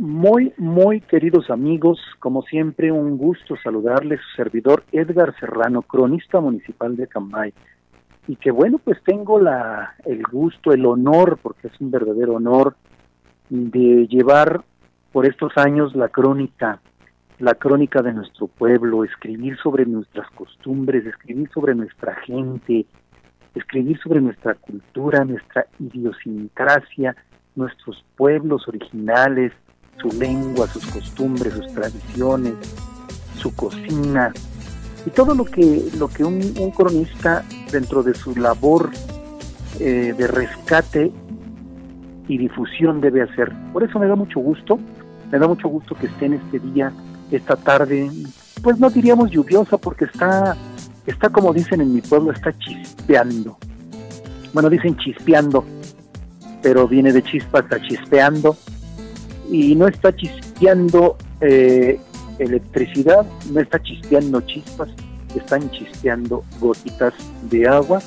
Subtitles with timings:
[0.00, 6.96] Muy, muy queridos amigos, como siempre, un gusto saludarles, su servidor Edgar Serrano, cronista municipal
[6.96, 7.52] de Cambay.
[8.26, 12.76] Y que bueno, pues tengo la, el gusto, el honor, porque es un verdadero honor,
[13.50, 14.62] de llevar
[15.12, 16.80] por estos años la crónica,
[17.38, 22.86] la crónica de nuestro pueblo, escribir sobre nuestras costumbres, escribir sobre nuestra gente,
[23.54, 27.14] escribir sobre nuestra cultura, nuestra idiosincrasia,
[27.54, 29.52] nuestros pueblos originales,
[30.00, 32.54] su lengua, sus costumbres, sus tradiciones,
[33.36, 34.32] su cocina
[35.06, 36.42] y todo lo que lo que un,
[36.76, 38.90] cronista dentro de su labor
[39.78, 41.10] eh, de rescate
[42.28, 43.52] y difusión debe hacer.
[43.72, 44.78] Por eso me da mucho gusto,
[45.30, 46.92] me da mucho gusto que esté en este día,
[47.30, 48.10] esta tarde,
[48.62, 50.56] pues no diríamos lluviosa porque está,
[51.06, 53.56] está como dicen en mi pueblo, está chispeando.
[54.52, 55.64] Bueno, dicen chispeando,
[56.62, 58.56] pero viene de chispa, está chispeando
[59.50, 62.00] y no está chispeando eh,
[62.38, 64.88] electricidad, no está chispeando chispas,
[65.34, 67.14] están chispeando gotitas
[67.50, 68.00] de agua.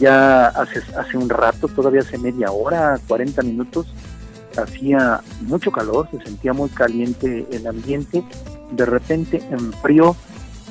[0.00, 3.86] Ya hace, hace un rato, todavía hace media hora, 40 minutos,
[4.56, 8.24] hacía mucho calor, se sentía muy caliente el ambiente,
[8.70, 10.16] de repente enfrió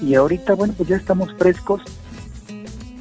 [0.02, 1.82] y ahorita, bueno, pues ya estamos frescos.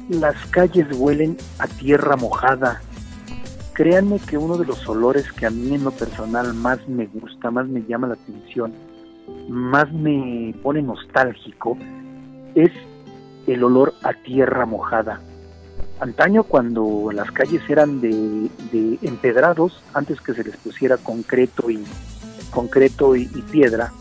[0.09, 2.81] Las calles huelen a tierra mojada,
[3.77, 7.51] créanme que uno de los olores que a mí en lo personal más me gusta,
[7.51, 8.73] más me llama la atención,
[9.47, 11.77] más me pone nostálgico,
[12.55, 12.71] es
[13.45, 15.21] el olor a tierra mojada.
[15.99, 18.49] Antaño cuando las calles eran de,
[19.03, 21.83] empedrados, antes que se les pusiera concreto y
[22.49, 23.93] concreto y, piedra,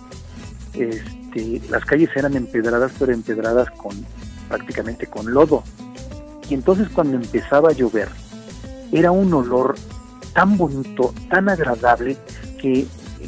[0.72, 3.94] este, las calles eran empedradas, pero empedradas con
[4.48, 5.64] prácticamente con lodo.
[6.48, 8.08] Y entonces cuando empezaba a llover,
[8.92, 9.74] era un olor
[10.32, 12.16] tan bonito, tan agradable,
[12.60, 12.86] que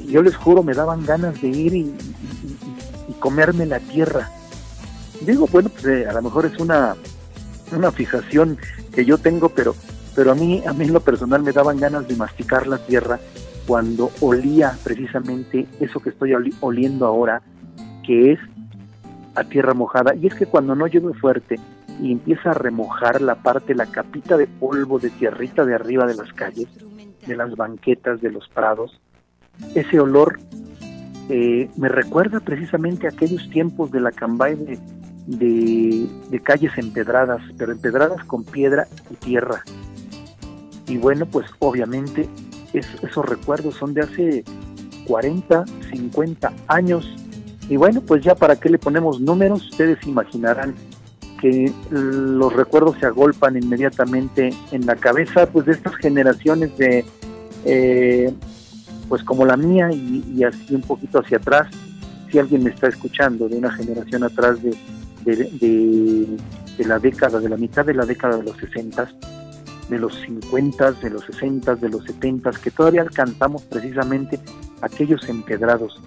[0.09, 1.95] yo les juro me daban ganas de ir y,
[3.21, 4.31] comerme la tierra.
[5.23, 6.95] Digo, bueno, pues eh, a lo mejor es una,
[7.77, 8.59] una fijación
[8.95, 9.75] que yo tengo, pero,
[10.15, 13.19] pero a mí, a mí en lo personal me daban ganas de masticar la tierra
[13.67, 17.43] cuando olía precisamente eso que estoy oliendo ahora,
[18.07, 18.39] que es
[19.35, 20.15] a tierra mojada.
[20.15, 21.59] Y es que cuando no llueve fuerte,
[22.01, 26.15] y empieza a remojar la parte, la capita de polvo de tierrita de arriba de
[26.15, 26.69] las calles,
[27.27, 29.01] de las banquetas, de los prados.
[29.75, 30.39] Ese olor
[31.29, 37.73] eh, me recuerda precisamente a aquellos tiempos de la cambay de, de, calles empedradas, pero
[37.73, 39.63] empedradas con piedra y tierra.
[40.87, 42.29] Y bueno, pues obviamente
[42.73, 44.45] esos recuerdos son de hace
[45.07, 47.07] 40, 50 años.
[47.69, 50.75] Y bueno, pues ya para qué le ponemos números, ustedes imaginarán
[51.41, 57.05] que los recuerdos se agolpan inmediatamente en la cabeza pues de estas generaciones de
[57.65, 58.33] eh,
[59.09, 61.69] pues como la mía y, así un poquito hacia atrás.
[62.31, 64.77] Si alguien me está escuchando de una generación atrás de,
[65.25, 69.09] de, la década de la mitad de la década de los 60
[69.89, 74.39] de los 50 de los 60 de los 70 que todavía alcanzamos precisamente
[74.83, 76.01] aquellos empedrados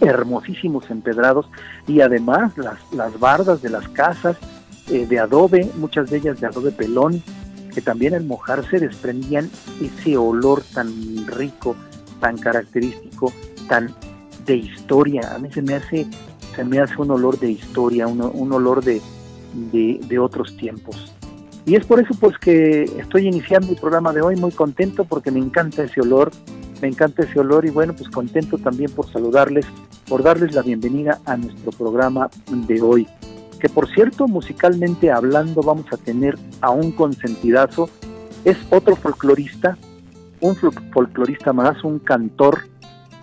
[0.00, 1.46] hermosísimos empedrados
[1.86, 4.36] y además las, las bardas de las casas
[4.88, 7.22] eh, de adobe, muchas de ellas de adobe pelón,
[7.74, 9.50] que también al mojarse desprendían
[9.80, 10.90] ese olor tan
[11.26, 11.76] rico,
[12.20, 13.32] tan característico,
[13.68, 13.94] tan
[14.46, 15.34] de historia.
[15.34, 16.06] A mí se me hace,
[16.56, 19.00] se me hace un olor de historia, un, un olor de,
[19.72, 21.12] de, de otros tiempos.
[21.66, 25.30] Y es por eso pues que estoy iniciando el programa de hoy muy contento porque
[25.30, 26.30] me encanta ese olor,
[26.80, 29.66] me encanta ese olor y bueno, pues contento también por saludarles,
[30.08, 33.06] por darles la bienvenida a nuestro programa de hoy.
[33.60, 37.90] Que por cierto, musicalmente hablando, vamos a tener a un consentidazo.
[38.44, 39.76] Es otro folclorista,
[40.40, 42.60] un folclorista más, un cantor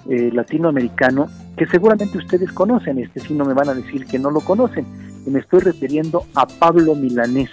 [0.10, 3.00] eh, latinoamericano que seguramente ustedes conocen.
[3.00, 4.86] Este sí no me van a decir que no lo conocen.
[5.25, 7.50] Y me estoy refiriendo a Pablo Milanés.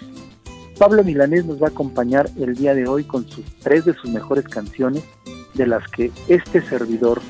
[0.76, 4.10] Pablo Milanés nos va a acompañar el día de hoy con sus tres de sus
[4.10, 5.04] mejores canciones
[5.54, 7.20] de las que este servidor,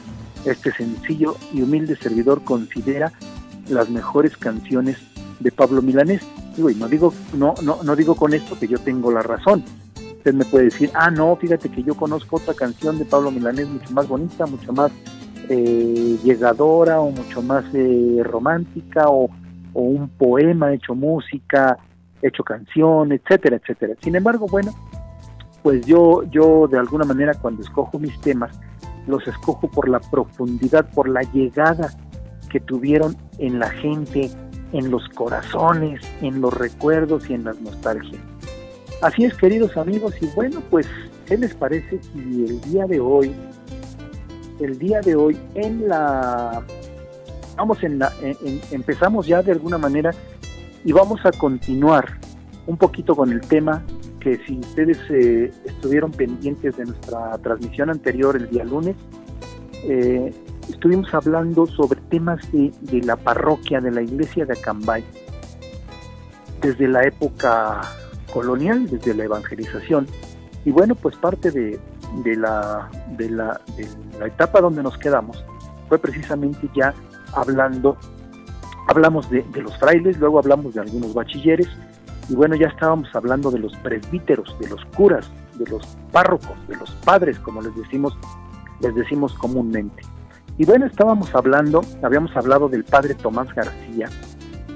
[0.45, 3.13] este sencillo y humilde servidor considera
[3.69, 4.99] las mejores canciones
[5.41, 6.23] de Pablo Milanés.
[6.57, 9.65] Digo, y no digo, no, no, no digo con esto que yo tengo la razón.
[10.17, 13.69] Usted me puede decir, ah, no, fíjate que yo conozco otra canción de Pablo Milanés
[13.69, 14.93] mucho más bonita, mucho más
[15.49, 19.29] eh, llegadora o mucho más eh, romántica o,
[19.73, 21.77] o, un poema hecho música,
[22.23, 23.95] hecho canción, etcétera, etcétera.
[24.01, 24.73] Sin embargo, bueno,
[25.63, 28.59] pues yo, yo de alguna manera cuando escojo mis temas,
[29.07, 31.93] los escojo por la profundidad, por la llegada
[32.51, 34.31] que tuvieron en la gente,
[34.73, 38.21] en los corazones, en los recuerdos y en las nostalgias.
[39.01, 40.87] Así es, queridos amigos, y bueno, pues,
[41.27, 43.35] ¿qué les parece si el día de hoy,
[44.61, 46.63] el día de hoy en la,
[47.57, 48.13] vamos en la,
[48.71, 50.13] empezamos ya de alguna manera
[50.85, 52.19] y vamos a continuar
[52.67, 53.83] un poquito con el tema
[54.23, 58.95] que si ustedes eh, estuvieron pendientes de nuestra transmisión anterior el día lunes,
[59.85, 60.33] eh,
[60.69, 62.73] estuvimos hablando sobre temas de,
[63.03, 65.05] la parroquia, de la iglesia de Acambay,
[66.61, 67.81] desde la época
[68.33, 70.07] colonial, desde la evangelización.
[70.65, 71.81] Y bueno, pues parte de,
[72.37, 72.89] la,
[73.19, 73.89] de, la, de
[74.21, 75.45] la etapa donde nos quedamos
[75.89, 76.95] fue precisamente ya
[77.33, 77.97] hablando,
[78.87, 81.69] hablamos de, de los frailes, luego hablamos de algunos bachilleres,
[82.33, 86.77] y bueno, ya estábamos hablando de los presbíteros, de los curas, de los párrocos, de
[86.77, 88.17] los padres, como les decimos,
[88.81, 90.03] les decimos comúnmente.
[90.57, 94.09] Y bueno, estábamos hablando, habíamos hablado del padre Tomás García,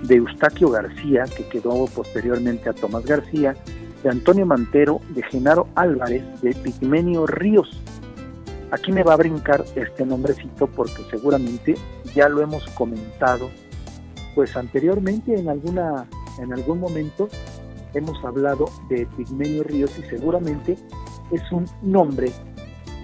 [0.02, 3.56] de Eustaquio García, que quedó posteriormente a Tomás García,
[4.02, 7.80] de Antonio Mantero, de Genaro Álvarez, de Pigmenio Ríos.
[8.70, 11.74] Aquí me va a brincar este nombrecito porque seguramente
[12.14, 13.48] ya lo hemos comentado
[14.34, 16.06] pues anteriormente en alguna
[16.38, 17.28] en algún momento
[17.94, 20.76] hemos hablado de Pigmenio Ríos y seguramente
[21.30, 22.30] es un nombre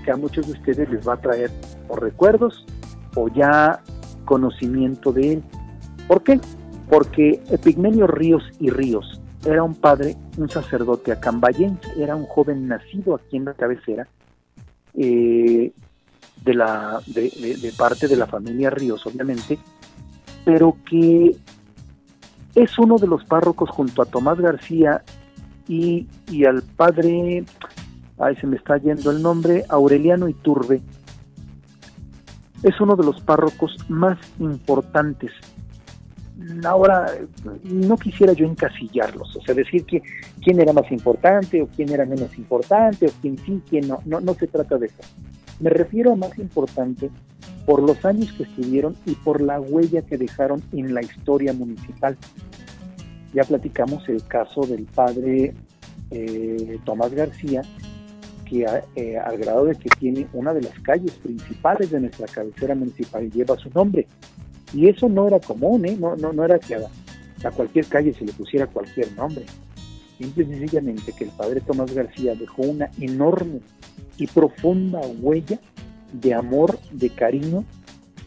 [0.05, 1.51] que a muchos de ustedes les va a traer
[1.89, 2.67] o recuerdos
[3.15, 3.83] o ya
[4.25, 5.43] conocimiento de él.
[6.09, 6.41] ¿Por qué?
[6.89, 13.15] Porque Epigmenio Ríos y Ríos era un padre, un sacerdote acambayense, era un joven nacido
[13.15, 14.07] aquí en la cabecera,
[14.95, 15.73] eh,
[16.45, 19.59] de, la, de, parte de la familia Ríos, obviamente,
[20.45, 21.37] pero que
[22.55, 25.03] es uno de los párrocos junto a Tomás García
[25.69, 27.45] y, y al padre
[28.19, 30.81] ahí se me está yendo el nombre, Aureliano Iturbe,
[32.63, 35.33] es uno de los párrocos más importantes.
[36.65, 37.07] Ahora,
[37.65, 40.03] no quisiera yo encasillarlos, o sea, decir que
[40.43, 44.21] quién era más importante o quién era menos importante o quién sí, quién no, no,
[44.21, 44.97] no se trata de eso.
[45.61, 47.11] Me refiero a más importante
[47.67, 52.17] por los años que estuvieron y por la huella que dejaron en la historia municipal.
[53.33, 55.55] Ya platicamos el caso del padre
[56.11, 57.63] eh, Tomás García,
[58.95, 63.31] eh, al grado de que tiene una de las calles principales de nuestra cabecera municipal
[63.31, 64.07] lleva su nombre.
[64.75, 65.97] Y eso no era común, ¿eh?
[65.99, 69.47] no, no, no era que a, cualquier calle se le pusiera cualquier nombre.
[70.19, 73.61] Simple y sencillamente que el padre Tomás García dejó una enorme
[74.19, 75.59] y profunda huella
[76.13, 77.65] de amor, de cariño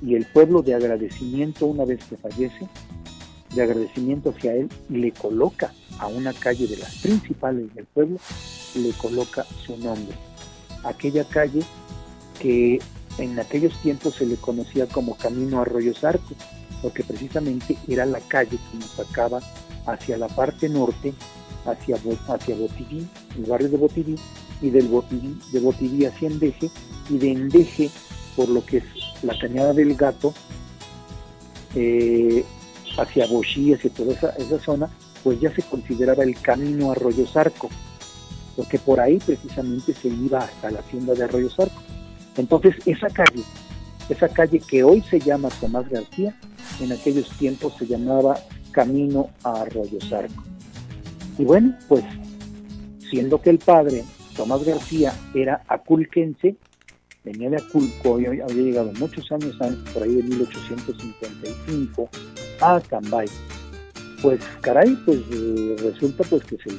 [0.02, 2.68] y el pueblo de agradecimiento una vez que fallece,
[3.54, 8.20] de agradecimiento hacia él, le coloca a una calle de las principales del pueblo
[8.76, 10.16] le coloca su nombre.
[10.84, 11.62] Aquella calle
[12.40, 12.80] que
[13.18, 16.36] en aquellos tiempos se le conocía como Camino Arroyo Zarco,
[16.82, 19.40] porque precisamente era la calle que nos sacaba
[19.86, 21.14] hacia la parte norte,
[21.66, 21.98] hacia,
[22.28, 23.08] hacia Botiví,
[23.38, 24.16] el barrio de Botiví,
[24.62, 26.70] y del Botiví, de Botiví hacia Endeje,
[27.10, 27.90] y de Endeje,
[28.36, 28.84] por lo que es
[29.24, 30.34] la Cañada del Gato,
[31.76, 32.46] eh,
[32.98, 34.90] hacia Bochí, hacia toda esa, esa zona,
[35.24, 37.70] pues ya se consideraba el camino Arroyo Zarco
[38.56, 41.82] porque por ahí precisamente se iba hasta la hacienda de Arroyo Zarco.
[42.38, 43.44] Entonces, esa calle,
[44.10, 46.36] esa calle que hoy se llama Tomás García,
[46.80, 48.40] en aquellos tiempos se llamaba
[48.72, 50.44] Camino a Arroyo Zarco.
[51.38, 52.04] Y bueno, pues
[53.10, 54.04] siendo que el padre
[54.36, 56.56] Tomás García era aculquense,
[57.24, 62.10] venía de Aculco y había llegado muchos años antes, por ahí de 1855,
[62.62, 63.28] a Cambay.
[64.22, 66.70] Pues caray, pues eh, resulta pues que se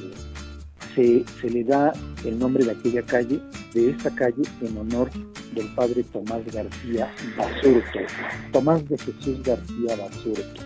[1.41, 1.93] se, le da
[2.25, 3.39] el nombre de aquella calle,
[3.73, 5.09] de esta calle, en honor
[5.53, 7.99] del padre Tomás García Basurto,
[8.51, 10.61] Tomás de Jesús García Basurto.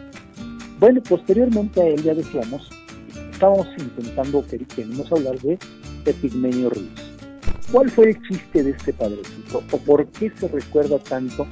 [0.79, 2.69] Bueno, posteriormente a él, ya decíamos,
[3.41, 5.57] estábamos intentando, queremos hablar de
[6.05, 7.11] Epigmenio Ríos.
[7.71, 11.47] ¿Cuál fue el chiste de este padrecito o por qué se recuerda tanto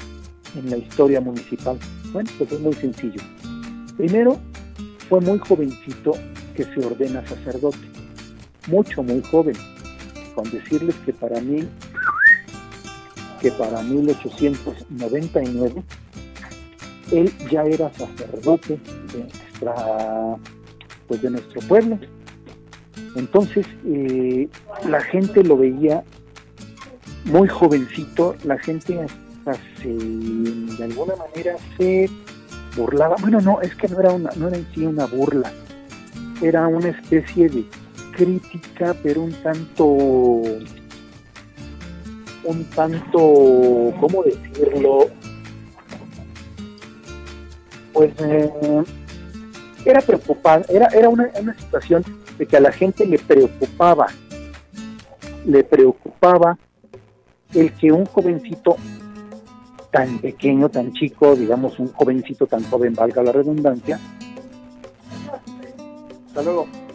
[0.56, 1.80] en la historia municipal?
[2.14, 3.20] Bueno, pues es muy sencillo.
[3.98, 4.38] Primero,
[5.10, 6.12] fue muy jovencito
[6.56, 7.80] que se ordena sacerdote
[8.68, 9.56] mucho, muy joven,
[10.36, 11.68] con decirles que para mí,
[13.42, 15.84] que para 1899,
[17.14, 18.78] él ya era sacerdote
[19.12, 20.38] de nuestra,
[21.10, 22.00] pues de nuestro pueblo.
[23.16, 24.48] Entonces, eh,
[24.88, 26.04] la gente lo veía
[27.26, 32.10] muy jovencito, la gente hasta se, de alguna manera se
[32.78, 33.18] burlaba.
[33.20, 35.52] Bueno, no, es que no era, una, no era en sí una burla,
[36.42, 37.66] era una especie de
[38.16, 39.86] crítica, pero un tanto,
[42.44, 45.10] un tanto, ¿cómo decirlo?
[47.92, 48.50] Pues eh,
[49.86, 52.04] era preocupante, era, era una, una situación
[52.38, 54.08] de que a la gente le preocupaba,
[55.46, 56.58] le preocupaba
[57.54, 58.78] el que un jovencito
[59.92, 64.00] tan pequeño, tan chico, digamos un jovencito tan joven, valga la redundancia,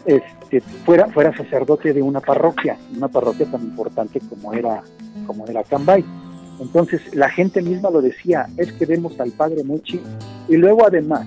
[0.06, 4.82] este, fuera, fuera sacerdote de una parroquia, una parroquia tan importante como era,
[5.26, 6.04] como era Cambay.
[6.60, 10.00] Entonces la gente misma lo decía, es que vemos al padre Muchi,
[10.48, 11.26] y luego además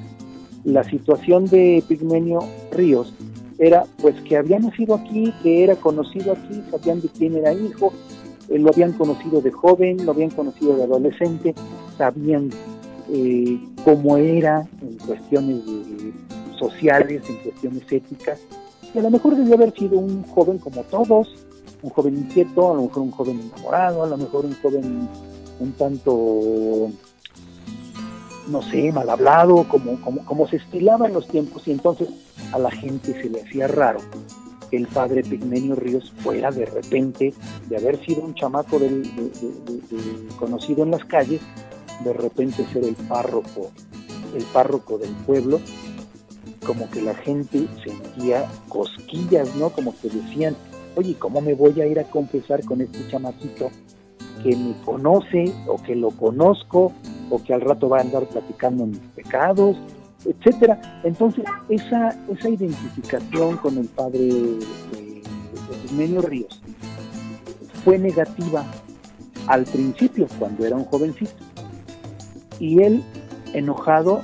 [0.68, 2.40] la situación de Pigmenio
[2.72, 3.14] Ríos
[3.58, 7.94] era pues que había nacido aquí, que era conocido aquí, sabían de quién era hijo,
[8.50, 11.56] eh, lo habían conocido de joven, lo habían conocido de adolescente,
[11.98, 12.50] sabían
[13.10, 15.64] eh, cómo era en cuestiones
[16.60, 18.40] sociales, en cuestiones éticas,
[18.94, 21.30] y a lo mejor debió haber sido un joven como todos,
[21.82, 25.08] un joven inquieto, a lo mejor un joven enamorado, a lo mejor un joven
[25.60, 26.92] un tanto,
[28.48, 32.10] no sé, mal hablado, como, como, como se estilaba en los tiempos, y entonces
[32.51, 34.00] a la gente se le hacía raro
[34.70, 37.34] que el padre Pigmenio Ríos fuera de repente,
[37.68, 39.04] de haber sido un chamaco del,
[40.38, 41.42] conocido en las calles,
[42.04, 43.72] de repente ser el párroco,
[44.36, 45.60] el párroco del pueblo,
[46.66, 49.70] como que la gente sentía cosquillas, ¿no?
[49.70, 50.56] Como que decían,
[50.96, 53.70] oye, ¿cómo me voy a ir a confesar con este chamaquito
[54.44, 56.91] que me conoce o que lo conozco
[57.29, 59.77] o que al rato va a andar platicando mis pecados
[60.25, 61.01] etcétera.
[61.03, 66.62] Entonces, esa, esa identificación con el padre de, Ríos
[67.84, 68.65] fue negativa
[69.48, 71.32] al principio, cuando era un jovencito.
[72.60, 73.03] Y él,
[73.53, 74.22] enojado,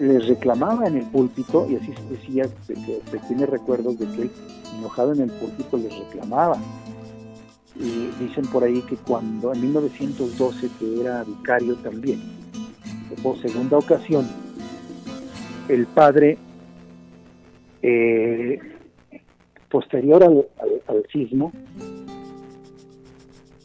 [0.00, 4.30] les reclamaba en el púlpito, y así se decía, se, tiene recuerdos de que él,
[4.78, 6.58] enojado en el púlpito, les reclamaba.
[7.76, 12.20] Y dicen por ahí que cuando en 1912, que era vicario también,
[13.22, 14.26] por segunda ocasión,
[15.68, 16.38] el padre,
[17.82, 18.58] eh,
[19.68, 21.52] posterior al, sismo,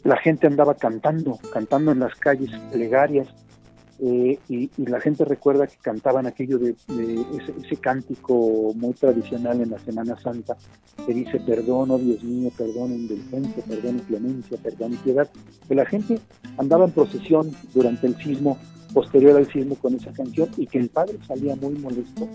[0.02, 3.28] la gente andaba cantando, cantando en las calles plegarias,
[4.02, 6.74] eh, y, la gente recuerda que cantaban aquello de,
[7.64, 10.56] ese, cántico muy tradicional en la Semana Santa,
[11.04, 15.28] que dice, perdón, oh Dios mío, perdón, indulgencia, perdón, clemencia, perdón, piedad,
[15.68, 16.18] que la gente
[16.56, 18.56] andaba en procesión durante el sismo
[18.94, 22.26] posterior al sismo con esa canción y que el padre salía muy molesto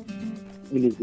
[0.71, 0.95] y les,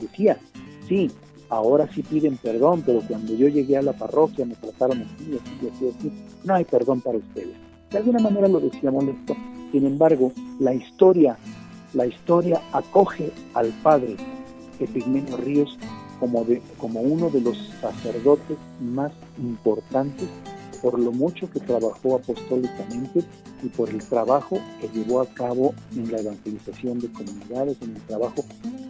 [0.00, 0.38] decía,
[0.86, 1.10] sí,
[1.48, 5.68] ahora sí piden perdón, pero cuando yo llegué a la parroquia me trataron así, así,
[5.74, 6.12] así, así,
[6.44, 7.56] no hay perdón para ustedes.
[7.90, 9.34] De alguna manera lo decía molesto,
[9.72, 11.36] sin embargo, la historia,
[11.94, 14.16] la historia acoge al padre
[14.78, 15.78] Epigmenio Ríos
[16.18, 20.28] como, de, como uno de los sacerdotes más importantes
[20.82, 23.22] por lo mucho que trabajó apostólicamente
[23.62, 28.02] y por el trabajo que llevó a cabo en la evangelización de comunidades, en el
[28.02, 28.44] trabajo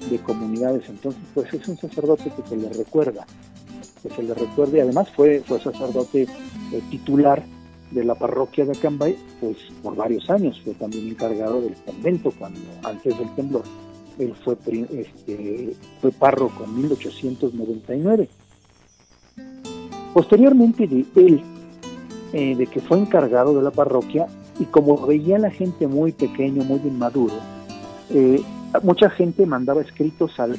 [0.08, 0.88] de comunidades.
[0.88, 3.26] Entonces, pues es un sacerdote que se le recuerda,
[4.02, 7.42] que se le recuerda y además fue, fue sacerdote eh, titular
[7.90, 12.61] de la parroquia de Acambay, pues por varios años, fue también encargado del convento cuando
[12.85, 13.64] antes del temblor.
[14.18, 14.56] Él fue,
[14.92, 18.28] este, fue párroco en 1899.
[20.12, 21.42] Posteriormente de él
[22.32, 24.28] eh, de que fue encargado de la parroquia
[24.61, 27.35] y como veía la gente muy pequeño, muy inmaduro,
[28.11, 28.40] eh,
[28.83, 30.57] mucha gente mandaba escritos al,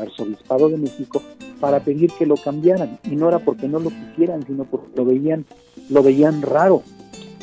[0.00, 1.22] arzobispado de México
[1.60, 5.04] para pedir que lo cambiaran y no era porque no lo quisieran, sino porque lo
[5.04, 5.44] veían,
[5.88, 6.82] lo veían raro.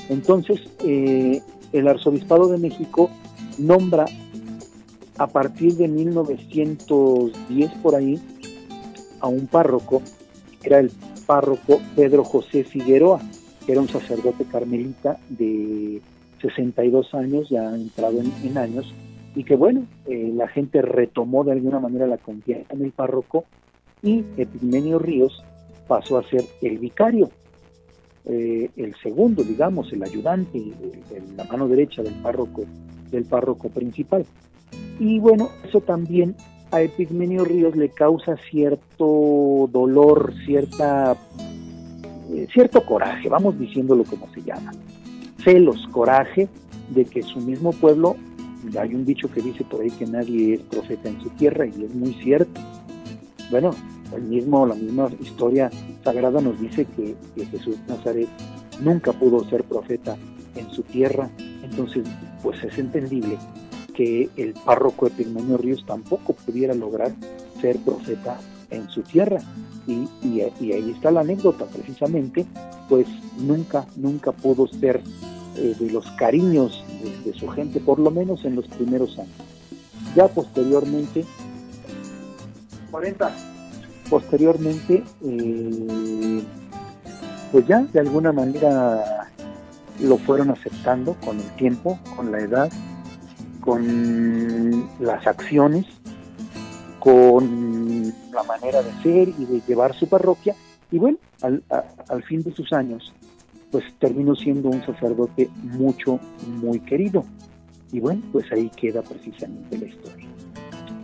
[0.09, 1.41] Entonces eh,
[1.73, 3.09] el arzobispado de México
[3.57, 4.05] nombra
[5.17, 8.19] a partir de 1910 por ahí
[9.19, 10.01] a un párroco,
[10.63, 10.91] era el
[11.25, 13.19] párroco Pedro José Figueroa
[13.65, 16.01] que era un sacerdote carmelita de
[16.41, 18.93] 62 años, ya entrado en, años,
[19.35, 23.45] y que bueno, eh, la gente retomó de alguna manera la confianza en el párroco
[24.01, 25.43] y Epigmenio Ríos
[25.87, 27.29] pasó a ser el vicario,
[28.25, 30.61] eh, el segundo, digamos, el ayudante,
[31.35, 32.63] la mano derecha del párroco,
[33.09, 34.25] del párroco principal.
[34.99, 36.35] Y bueno, eso también
[36.71, 41.17] a Epigmenio Ríos le causa cierto dolor, cierta
[42.33, 44.71] eh, cierto coraje, vamos diciéndolo como se llama,
[45.43, 46.47] celos, coraje
[46.89, 48.15] de que su mismo pueblo,
[48.79, 51.83] hay un dicho que dice por ahí que nadie es profeta en su tierra y
[51.83, 52.61] es muy cierto.
[53.49, 53.71] Bueno,
[54.15, 55.69] el mismo, la misma historia
[56.03, 57.15] sagrada nos dice que,
[57.45, 58.29] Jesús Nazaret
[58.81, 60.17] nunca pudo ser profeta
[60.55, 61.29] en su tierra,
[61.63, 62.03] entonces
[62.43, 63.37] pues es entendible
[63.93, 67.13] que el párroco Epigmenio Ríos tampoco pudiera lograr
[67.61, 68.39] ser profeta
[68.69, 69.41] en su tierra.
[69.87, 70.07] Y,
[70.41, 72.45] ahí está la anécdota, precisamente,
[72.87, 73.07] pues
[73.39, 75.01] nunca, nunca pudo ser
[75.61, 76.83] eh, de los cariños
[77.23, 79.35] de, su gente, por lo menos en los primeros años.
[80.15, 81.23] Ya posteriormente,
[82.89, 83.31] 40,
[84.09, 86.43] posteriormente, eh,
[87.51, 89.29] pues ya de alguna manera
[89.99, 92.71] lo fueron aceptando con el tiempo, con la edad,
[93.59, 95.85] con las acciones,
[96.97, 100.55] con la manera de ser y de llevar su parroquia.
[100.89, 101.63] Y bueno, al,
[102.09, 103.13] al fin de sus años,
[103.71, 106.19] pues terminó siendo un sacerdote mucho,
[106.61, 107.23] muy querido.
[107.91, 110.27] Y bueno, pues ahí queda precisamente la historia.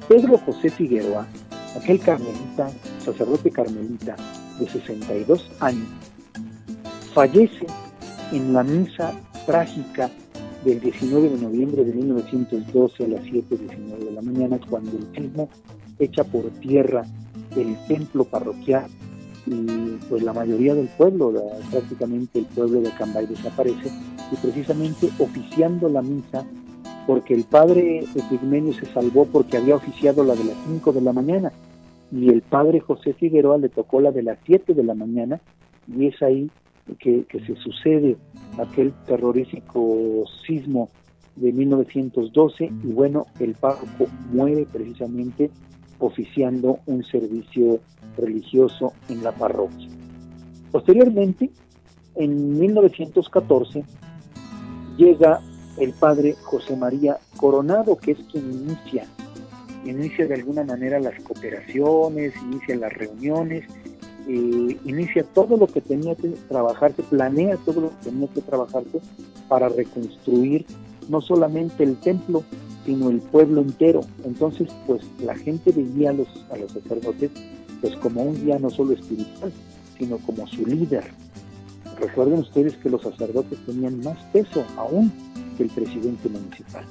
[0.08, 1.28] Pedro José Figueroa,
[1.76, 2.70] aquel carmelita,
[3.00, 4.16] sacerdote carmelita
[4.60, 5.88] de 62 años,
[7.14, 7.66] fallece
[8.32, 9.14] en la misa
[9.46, 10.10] trágica
[10.64, 15.50] del 19 de noviembre de 1912 a las 7.19 de la mañana, cuando el mismo
[16.00, 17.04] echa por tierra
[17.56, 18.86] el templo parroquial
[19.48, 21.34] y pues la mayoría del pueblo,
[21.72, 23.89] prácticamente el pueblo de Cambay desaparece
[24.32, 26.46] y precisamente oficiando la misa
[27.06, 31.13] porque el padre Epigmenio se salvó porque había oficiado la de las 5 de la
[31.13, 31.51] mañana
[32.12, 35.39] y el padre José Figueroa le tocó la de las 7 de la mañana
[35.88, 36.51] y es ahí
[37.00, 38.18] que, se sucede
[38.58, 40.89] aquel terrorífico sismo
[41.38, 45.50] de 1912 y bueno, el párroco muere precisamente
[46.00, 47.80] oficiando un servicio
[48.18, 49.89] religioso en la parroquia.
[50.72, 51.50] Posteriormente,
[52.16, 53.84] en 1914,
[54.98, 55.42] llega
[55.77, 59.06] el padre José María Coronado, que es quien inicia,
[59.86, 63.66] inicia de alguna manera las cooperaciones, inicia las reuniones
[64.30, 69.00] eh, inicia todo lo que tenía que trabajarse, planea todo lo que tenía que trabajarse
[69.48, 70.66] para reconstruir
[71.08, 72.44] no solamente el templo,
[72.88, 74.01] sino el pueblo entero.
[74.24, 77.29] Entonces, pues la gente veía a los, a los sacerdotes
[77.81, 79.51] pues como un guía no solo espiritual,
[80.00, 81.03] sino como su líder.
[82.00, 85.12] Recuerden ustedes que los sacerdotes tenían más peso aún
[85.55, 86.85] que el presidente municipal.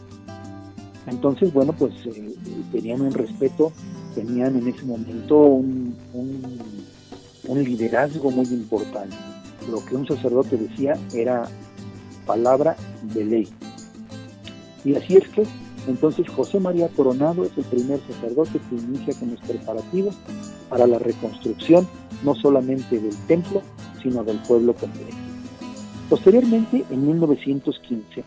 [1.08, 2.34] Entonces, bueno, pues eh,
[2.70, 3.72] tenían un respeto,
[4.14, 5.96] tenían en ese momento un
[7.48, 9.16] un liderazgo muy importante.
[9.70, 11.48] Lo que un sacerdote decía era
[12.26, 12.76] palabra
[13.14, 13.48] de ley.
[14.84, 15.44] Y así es que
[15.88, 20.16] entonces José María Coronado es el primer sacerdote que inicia con los preparativos
[20.68, 21.86] para la reconstrucción
[22.24, 23.62] no solamente del templo,
[24.02, 25.16] sino del pueblo completo.
[26.08, 28.24] Posteriormente, en 1915,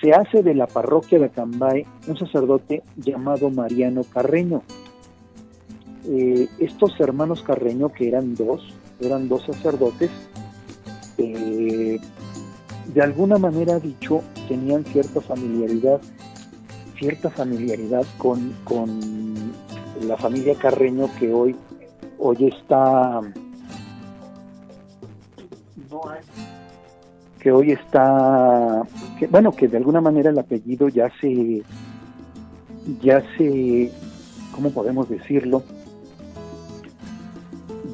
[0.00, 4.62] se hace de la parroquia de Acambay un sacerdote llamado Mariano Carreño,
[6.06, 10.10] eh, estos hermanos Carreño, que eran dos, eran dos sacerdotes,
[11.16, 11.98] eh,
[12.92, 16.00] de alguna manera dicho, tenían cierta familiaridad,
[17.04, 18.54] cierta familiaridad con,
[20.06, 21.54] la familia Carreño que hoy,
[22.18, 23.20] hoy está,
[27.38, 28.84] que hoy está,
[29.18, 31.62] que, bueno, que de alguna manera el apellido ya se,
[33.02, 33.92] ya se,
[34.54, 35.62] ¿cómo podemos decirlo?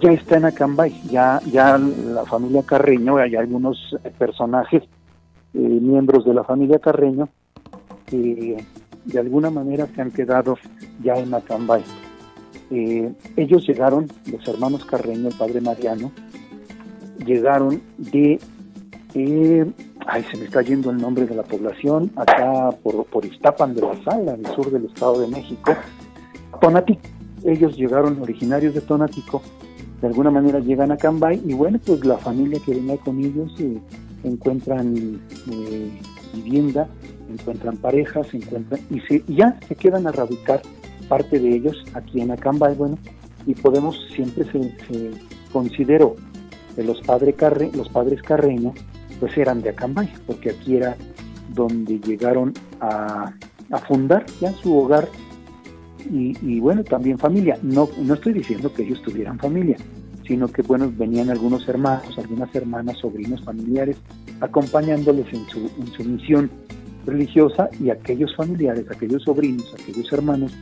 [0.01, 3.77] ya está en Acambay, ya, ya la familia Carreño, hay algunos
[4.19, 7.29] personajes, eh, miembros de la familia Carreño,
[8.07, 8.65] que
[9.05, 10.59] de alguna manera se han quedado
[11.03, 11.83] ya en Acambay.
[12.71, 16.13] Eh, ellos llegaron, los hermanos Carreño, el padre Mariano,
[17.25, 18.39] llegaron de,
[19.15, 19.73] eh,
[20.07, 23.83] ay, se me está yendo el nombre de la población, acá por, por Iztapan de
[23.83, 25.75] la Sala, el sur del Estado de México,
[26.61, 27.01] Tonatico.
[27.43, 29.43] Ellos llegaron originarios de Tonatico
[30.01, 33.53] de alguna manera llegan a Cambay y bueno, pues la familia que venía con ellos
[33.59, 33.79] eh,
[34.25, 36.01] encuentran eh,
[36.33, 36.89] vivienda,
[37.31, 40.63] encuentran parejas, encuentran y, se, ya se quedan a radicar
[41.09, 42.99] parte de ellos aquí en Acambay, bueno,
[43.47, 45.11] y podemos siempre se,
[45.53, 46.17] considero
[46.77, 48.73] que los padres Carre, los padres Carreño
[49.19, 50.97] pues eran de Acambay, porque aquí era
[51.55, 53.33] donde llegaron a,
[53.71, 55.09] a fundar ya su hogar
[56.09, 57.59] y, bueno, también familia.
[57.63, 59.77] No, no estoy diciendo que ellos tuvieran familia,
[60.31, 63.97] sino que bueno, venían algunos hermanos, algunas hermanas, sobrinos, familiares,
[64.41, 66.49] acompañándoles en su, en misión
[67.05, 70.53] religiosa y aquellos familiares, aquellos sobrinos, aquellos hermanos,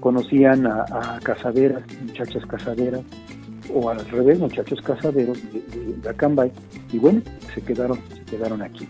[0.00, 3.02] conocían a, casaderas, muchachas casaderas,
[3.72, 5.60] o al revés, muchachos casaderos de,
[6.02, 6.50] de, Acambay,
[6.92, 7.22] y bueno,
[7.54, 8.88] se quedaron, se quedaron aquí.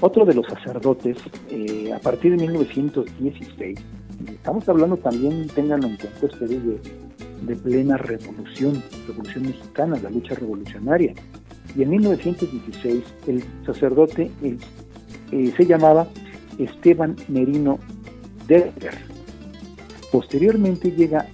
[0.00, 1.18] Otro de los sacerdotes,
[1.50, 3.78] eh, a partir de 1916,
[4.28, 6.80] Estamos hablando también, tengan en cuenta ustedes, de,
[7.56, 11.14] plena revolución, revolución mexicana, la lucha revolucionaria.
[11.76, 16.08] Y en 1916 el sacerdote eh, se llamaba
[16.58, 17.78] Esteban Merino
[18.46, 18.98] Derger.
[20.10, 21.26] Posteriormente llega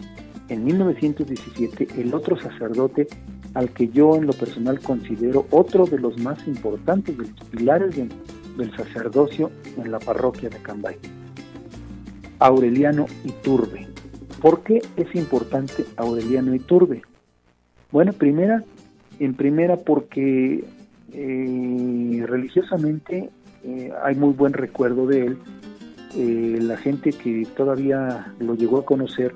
[0.48, 3.08] en 1917 el otro sacerdote
[3.54, 7.96] al que yo en lo personal considero otro de los más importantes, de los pilares
[7.96, 10.96] del sacerdocio en la parroquia de Cambay,
[12.38, 13.85] Aureliano Iturbe.
[14.40, 17.02] ¿Por qué es importante Aureliano Iturbe?
[17.90, 18.62] Bueno, primera,
[19.18, 20.64] en primera porque
[21.12, 23.30] eh, religiosamente
[23.64, 25.38] eh, hay muy buen recuerdo de él.
[26.14, 29.34] Eh, la gente que todavía lo llegó a conocer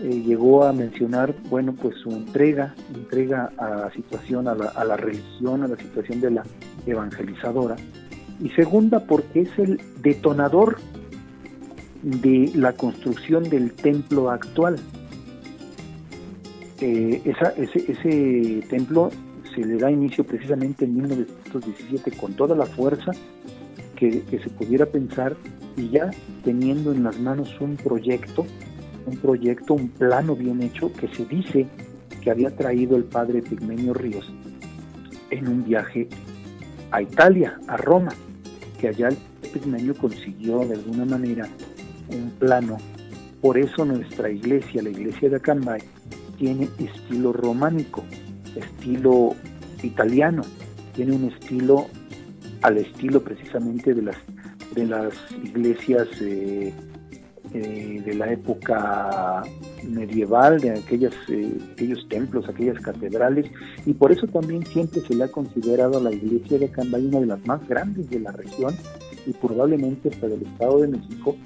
[0.00, 5.66] llegó a mencionar, bueno, pues su entrega, entrega a la situación, a la religión, a
[5.66, 6.44] la situación de la
[6.86, 7.74] evangelizadora.
[8.40, 10.76] Y segunda, porque es el detonador
[12.02, 14.76] de la construcción del templo actual.
[16.80, 19.10] Eh, ese, templo
[19.54, 23.10] se le da inicio precisamente en 1917 con toda la fuerza
[23.96, 25.36] que, que se pudiera pensar
[25.76, 26.10] y ya
[26.44, 28.46] teniendo en las manos un proyecto
[29.08, 31.66] un proyecto, un plano bien hecho que se dice
[32.22, 34.30] que había traído el padre Pigmenio Ríos
[35.30, 36.08] en un viaje
[36.90, 38.10] a Italia, a Roma,
[38.78, 39.16] que allá el
[39.52, 41.48] Pigmenio consiguió de alguna manera
[42.10, 42.78] un plano.
[43.40, 45.80] Por eso nuestra iglesia, la iglesia de Acambay,
[46.38, 48.04] tiene estilo románico,
[48.54, 49.34] estilo
[49.82, 50.42] italiano,
[50.94, 51.86] tiene un estilo
[52.62, 54.16] al estilo precisamente de las
[54.74, 56.72] de las iglesias eh,
[57.54, 59.42] eh, de la época
[59.88, 63.50] medieval, de aquellas, eh, aquellos templos, aquellas catedrales,
[63.86, 67.20] y por eso también siempre se le ha considerado a la iglesia de Cambay una
[67.20, 68.74] de las más grandes de la región
[69.26, 71.36] y probablemente hasta del Estado de México,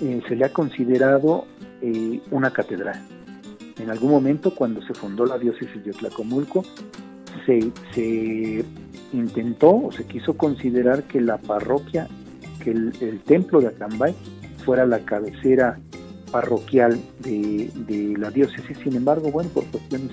[0.00, 1.46] eh, se le ha considerado
[2.30, 3.02] una catedral.
[3.78, 6.62] En algún momento, cuando se fundó la diócesis de Tlacomulco,
[7.46, 8.62] se, se
[9.14, 12.06] intentó o se quiso considerar que la parroquia,
[12.62, 14.14] que el, el templo de Acambay
[14.66, 15.78] fuera la cabecera
[16.30, 18.78] parroquial de, la diócesis.
[18.82, 20.10] Sin embargo, bueno, por cuestiones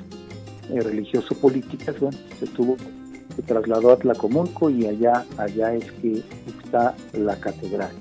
[0.70, 2.78] eh, religioso-políticas, bueno, se tuvo,
[3.36, 6.24] se trasladó a Tlacomulco y allá, allá es que
[6.64, 7.92] está la catedral.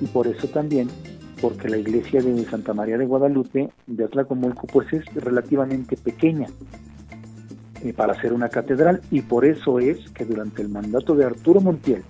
[0.00, 0.88] Y por eso también,
[1.40, 6.48] porque la iglesia de Santa María de Guadalupe de Tlacomulco, pues es relativamente pequeña
[7.82, 11.60] eh, para ser una catedral, y por eso es que durante el mandato de Arturo
[11.60, 12.02] Montiel,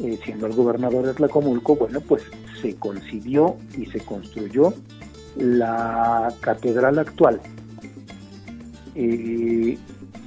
[0.00, 2.22] eh, siendo el gobernador de Tlacomulco, bueno, pues
[2.60, 4.74] se concibió y se construyó
[5.36, 7.40] la catedral actual,
[8.94, 9.78] eh,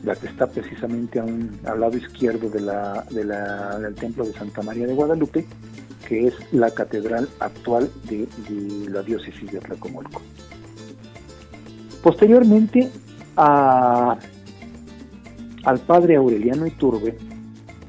[0.03, 4.61] la que está precisamente a un, al lado izquierdo de la, del templo de Santa
[4.61, 5.45] María de Guadalupe,
[6.07, 8.27] que es la catedral actual de,
[8.89, 10.21] la diócesis de Tlacomulco.
[12.01, 12.89] Posteriormente
[13.35, 14.19] al
[15.85, 17.17] padre Aureliano Iturbe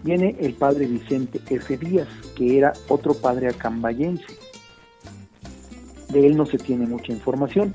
[0.03, 1.77] viene el padre Vicente F.
[1.77, 4.49] Díaz, que era otro padre acambayense
[6.09, 7.75] de él no se tiene mucha información.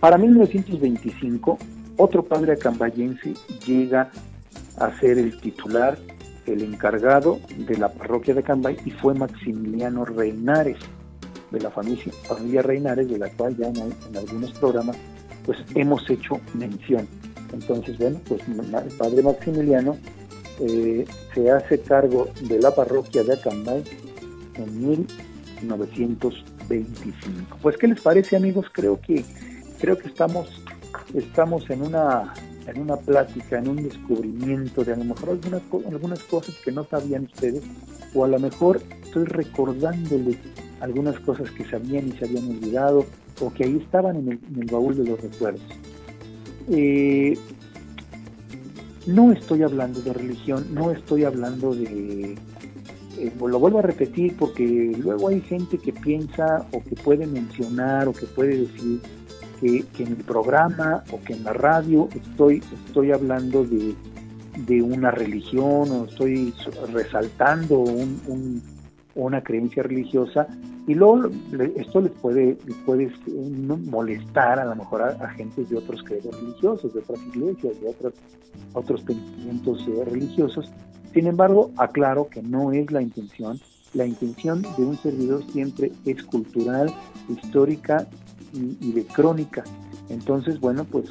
[0.00, 1.58] Para 1925,
[1.96, 3.34] otro padre acambayense
[3.66, 4.10] llega
[4.78, 5.98] a ser el titular,
[6.52, 10.78] el encargado de la parroquia de Acambay y fue Maximiliano Reinares,
[11.50, 14.96] de la familia, familia Reinares, de la cual ya en, algunos programas
[15.44, 17.08] pues hemos hecho mención.
[17.52, 19.96] Entonces, bueno, pues el padre Maximiliano
[20.60, 23.82] eh, se hace cargo de la parroquia de Acambay
[24.54, 26.48] en 1925.
[26.68, 27.58] 25.
[27.62, 28.66] Pues qué les parece, amigos?
[28.72, 29.24] Creo que
[29.80, 30.62] creo que estamos
[31.14, 32.34] estamos en una
[32.70, 36.84] en una plática, en un descubrimiento de a lo mejor algunas, algunas cosas que no
[36.84, 37.62] sabían ustedes,
[38.14, 40.36] o a lo mejor estoy recordándoles
[40.80, 43.06] algunas cosas que sabían y se habían olvidado,
[43.40, 45.62] o que ahí estaban en el, baúl de los recuerdos.
[46.70, 47.38] Eh,
[49.06, 52.36] no estoy hablando de religión, no estoy hablando de,
[53.18, 58.06] eh, lo vuelvo a repetir porque luego hay gente que piensa o que puede mencionar
[58.06, 59.00] o que puede decir
[59.60, 63.94] que, en el programa o que en la radio estoy, estoy hablando de,
[64.82, 66.52] una religión o estoy
[66.92, 67.84] resaltando
[69.14, 70.48] una creencia religiosa
[70.88, 71.30] y luego
[71.76, 76.92] esto les puede, puede este, molestar a lo mejor a, gente de otros credos religiosos,
[76.92, 78.14] de otras iglesias, de otros,
[78.72, 80.72] otros pensamientos eh, religiosos
[81.12, 83.58] sin embargo, aclaro que no es la intención.
[83.94, 86.92] La intención de un servidor siempre es cultural,
[87.28, 88.06] histórica
[88.52, 89.64] y, de crónica.
[90.08, 91.06] Entonces, bueno, pues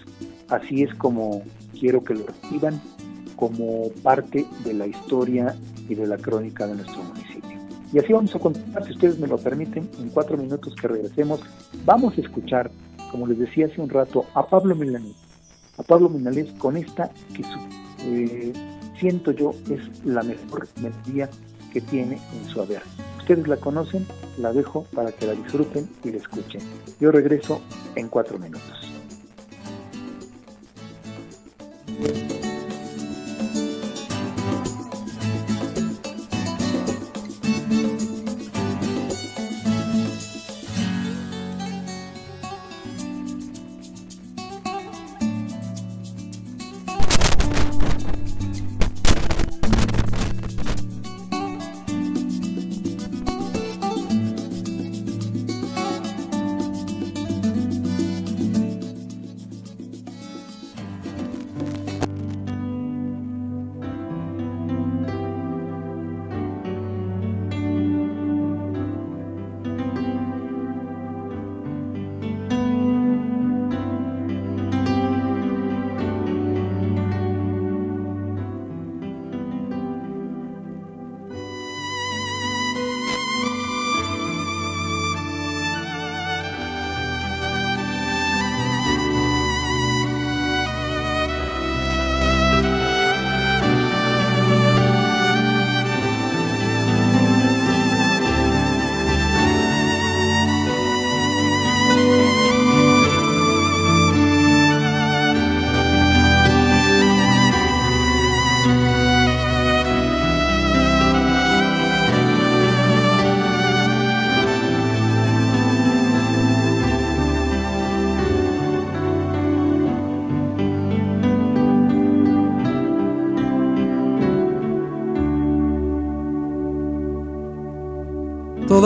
[0.49, 1.43] así es como
[1.79, 2.81] quiero que lo reciban
[3.35, 5.55] como parte de la historia
[5.87, 7.57] y de la crónica de nuestro municipio.
[7.93, 11.39] Y así vamos a continuar, si ustedes me lo permiten, en cuatro minutos que regresemos,
[11.85, 12.69] vamos a escuchar,
[13.11, 15.15] como les decía hace un rato, a Pablo Milanés,
[15.77, 17.59] a Pablo Milanés con esta que su
[17.99, 18.53] eh,
[18.99, 21.29] siento yo es la mejor melodía
[21.71, 22.81] que tiene en su haber.
[23.27, 26.61] Ustedes la conocen, la dejo para que la disfruten y la escuchen.
[26.97, 27.61] Yo regreso
[27.95, 28.87] en cuatro minutos.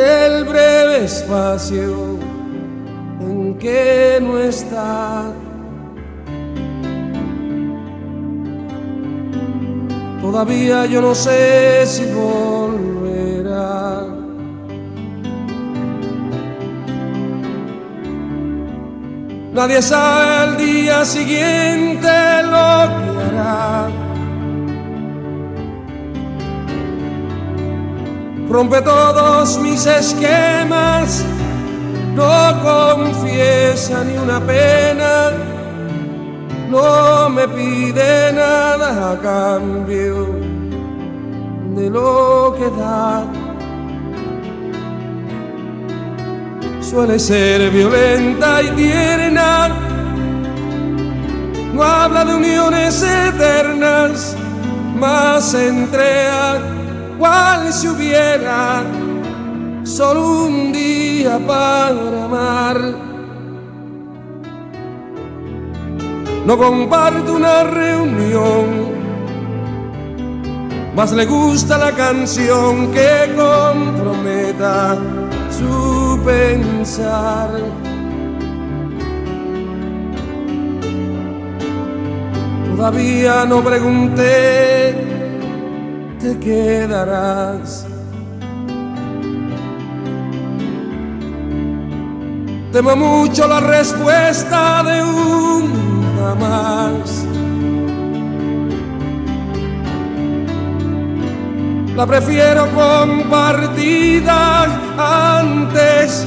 [0.00, 2.18] el breve espacio
[3.20, 5.32] en que no está.
[10.20, 14.06] Todavía yo no sé si volverá.
[19.52, 22.08] Nadie sabe al día siguiente
[22.44, 23.99] lo que hará.
[28.50, 31.24] Rompe todos mis esquemas,
[32.14, 35.30] no confiesa ni una pena,
[36.68, 40.26] no me pide nada a cambio
[41.76, 43.24] de lo que da.
[46.80, 49.68] Suele ser violenta y tierna,
[51.72, 54.36] no habla de uniones eternas,
[54.98, 56.69] más entrega
[57.20, 58.82] cual si hubiera
[59.84, 62.80] solo un día para amar.
[66.46, 68.66] No comparte una reunión,
[70.96, 74.96] más le gusta la canción que comprometa
[75.50, 77.50] su pensar.
[82.74, 85.09] Todavía no pregunté
[86.20, 87.86] te quedarás.
[92.72, 97.26] Temo mucho la respuesta de un jamás.
[101.96, 104.66] La prefiero compartida
[105.38, 106.26] antes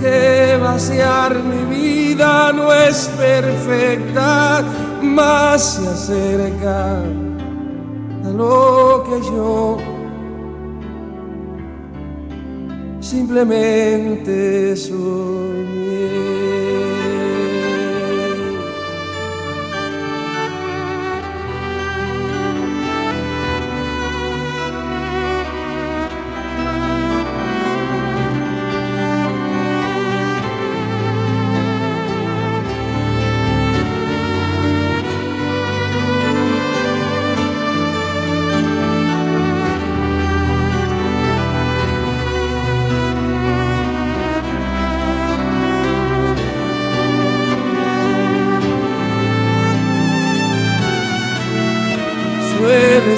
[0.00, 2.52] que vaciar mi vida.
[2.52, 4.62] No es perfecta,
[5.00, 7.02] más se acerca
[8.36, 9.76] lo que yo
[13.00, 16.71] simplemente soñé.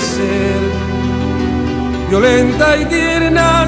[0.05, 0.61] Ser
[2.11, 3.67] violenta y tierna,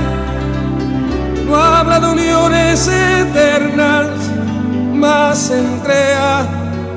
[1.46, 4.08] no habla de uniones eternas,
[4.94, 6.46] más entrega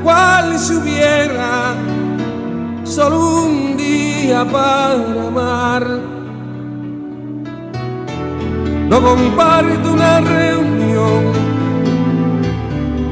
[0.04, 1.74] cual si hubiera
[2.84, 5.88] solo un día para amar.
[8.90, 11.32] No comparte una reunión,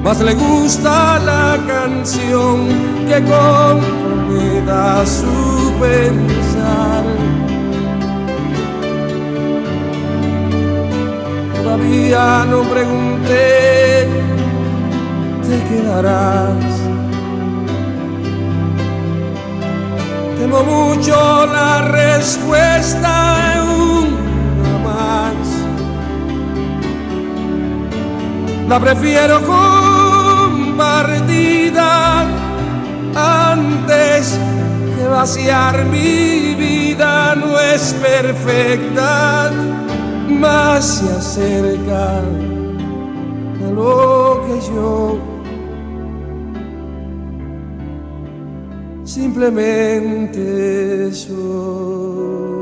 [0.04, 2.68] más le gusta la canción
[3.08, 5.47] que comprometa su
[5.80, 7.04] pensar.
[11.56, 14.08] Todavía no pregunté,
[15.44, 16.78] te quedarás
[20.38, 25.34] Temo mucho la respuesta una más.
[28.70, 29.42] La prefiero
[30.48, 31.18] compartida
[33.16, 34.40] antes
[35.08, 37.36] vaciar mi vida.
[37.36, 39.52] No es perfecta,
[40.30, 45.20] más se acerca a lo que yo
[49.04, 52.57] simplemente soñé.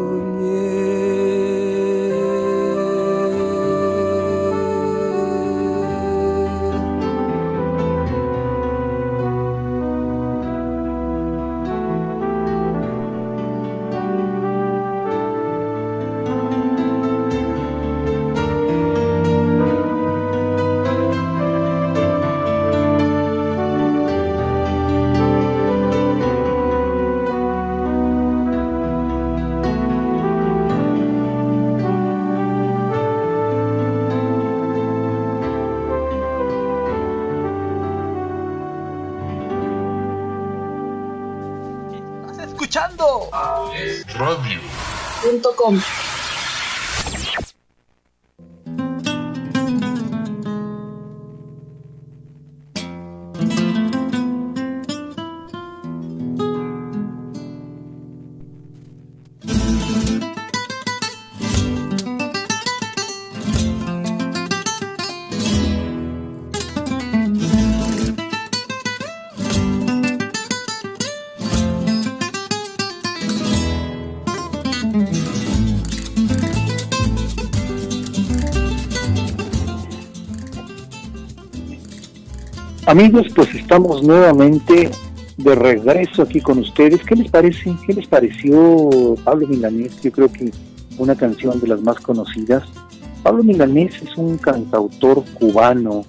[45.68, 46.05] alaikum.
[82.98, 84.90] Amigos, pues estamos nuevamente
[85.36, 87.02] de regreso aquí con ustedes.
[87.04, 87.76] ¿Qué les parece?
[87.86, 90.02] ¿Qué les pareció Pablo Milanés?
[90.02, 90.50] Yo creo que
[90.98, 92.64] una canción de las más conocidas.
[93.22, 96.06] Pablo Milanés es un cantautor cubano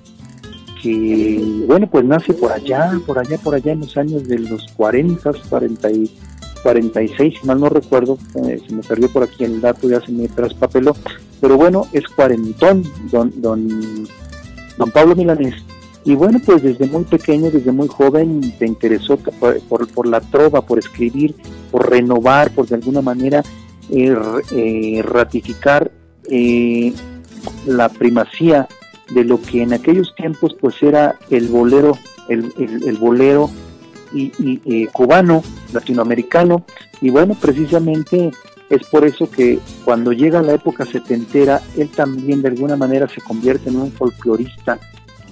[0.81, 4.64] que, bueno, pues nace por allá, por allá, por allá en los años de los
[4.77, 6.16] 40, 40 y
[6.62, 10.12] 46, si mal no recuerdo, eh, se me perdió por aquí el dato, ya se
[10.12, 10.94] me traspapeló,
[11.40, 14.07] pero bueno, es cuarentón, don, don,
[14.79, 15.66] don Pablo Milanés
[16.07, 20.64] y bueno, pues desde muy pequeño, desde muy joven, te interesó por, por, la trova,
[20.64, 21.35] por escribir,
[21.73, 23.42] por renovar, por de alguna manera
[23.90, 24.16] eh,
[24.53, 25.90] eh, ratificar
[26.31, 26.95] eh,
[27.66, 28.69] la primacía
[29.11, 33.51] de lo que en aquellos tiempos pues era el bolero, el, el, bolero
[34.12, 35.42] y, cubano,
[35.73, 36.64] latinoamericano.
[37.01, 38.31] Y bueno, precisamente
[38.71, 43.21] es por eso que cuando llega la época setentera, él también de alguna manera se
[43.21, 44.79] convierte en un folclorista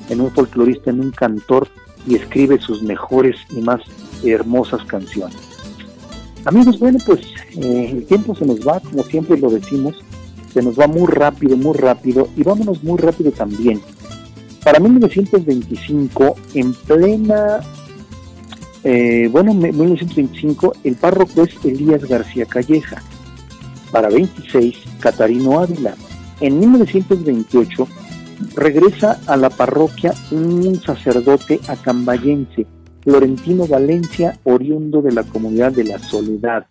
[0.08, 1.68] en un folclorista, en un cantor
[2.06, 3.80] y escribe sus mejores y más
[4.24, 5.36] hermosas canciones.
[6.44, 7.20] Amigos, bueno, pues
[7.56, 9.94] eh, el tiempo se nos va, como siempre lo decimos,
[10.52, 13.80] se nos va muy rápido, muy rápido, y vámonos muy rápido también.
[14.62, 17.60] Para 1925, en plena,
[18.82, 23.02] eh, bueno, 1925, el párroco es Elías García Calleja.
[23.90, 25.94] Para 26, Catarino Ávila.
[26.40, 27.88] En 1928,
[28.54, 32.66] regresa a la parroquia un sacerdote acambayense,
[33.02, 36.66] Florentino Valencia, oriundo de la comunidad de la Soledad.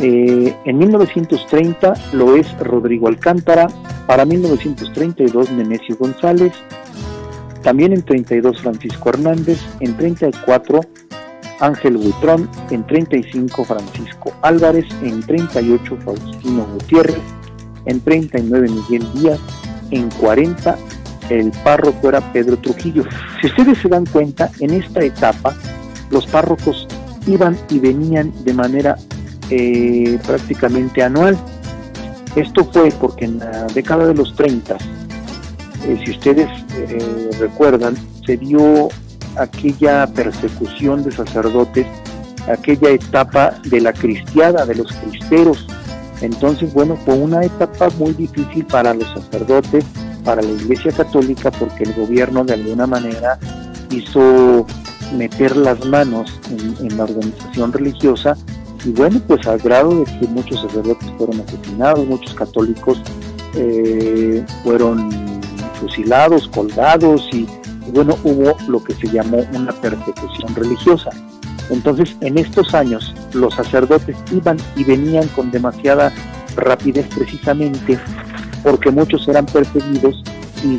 [0.00, 3.66] Eh, en 1930 lo es Rodrigo Alcántara,
[4.06, 6.52] para 1932 Nemesio González,
[7.62, 10.80] también en 32 Francisco Hernández, en 34
[11.60, 17.20] Ángel Buitrón, en 35 Francisco Álvarez, en 38 Faustino Gutiérrez,
[17.84, 19.38] en 39 Miguel Díaz,
[19.90, 20.76] en 40
[21.30, 23.04] el párroco era Pedro Trujillo.
[23.40, 25.54] Si ustedes se dan cuenta, en esta etapa
[26.10, 26.88] los párrocos
[27.26, 28.96] iban y venían de manera
[29.48, 31.38] eh, prácticamente anual.
[32.34, 38.36] Esto fue porque en la década de los 30, eh, si ustedes eh, recuerdan, se
[38.36, 38.88] dio
[39.36, 41.86] aquella persecución de sacerdotes
[42.48, 45.66] aquella etapa de la cristiada, de los cristeros.
[46.20, 49.84] Entonces, bueno, fue una etapa muy difícil para los sacerdotes,
[50.24, 53.38] para la Iglesia Católica, porque el gobierno de alguna manera
[53.90, 54.66] hizo
[55.16, 58.36] meter las manos en, la organización religiosa
[58.84, 63.02] y bueno, pues al grado de que muchos sacerdotes fueron asesinados, muchos católicos
[63.54, 65.10] eh, fueron
[65.80, 67.46] fusilados, colgados y,
[67.92, 71.10] bueno, hubo lo que se llamó una persecución religiosa.
[71.70, 76.12] Entonces, en estos años, los sacerdotes iban y venían con demasiada
[76.56, 77.98] rapidez precisamente
[78.62, 80.22] porque muchos eran perseguidos
[80.62, 80.78] y,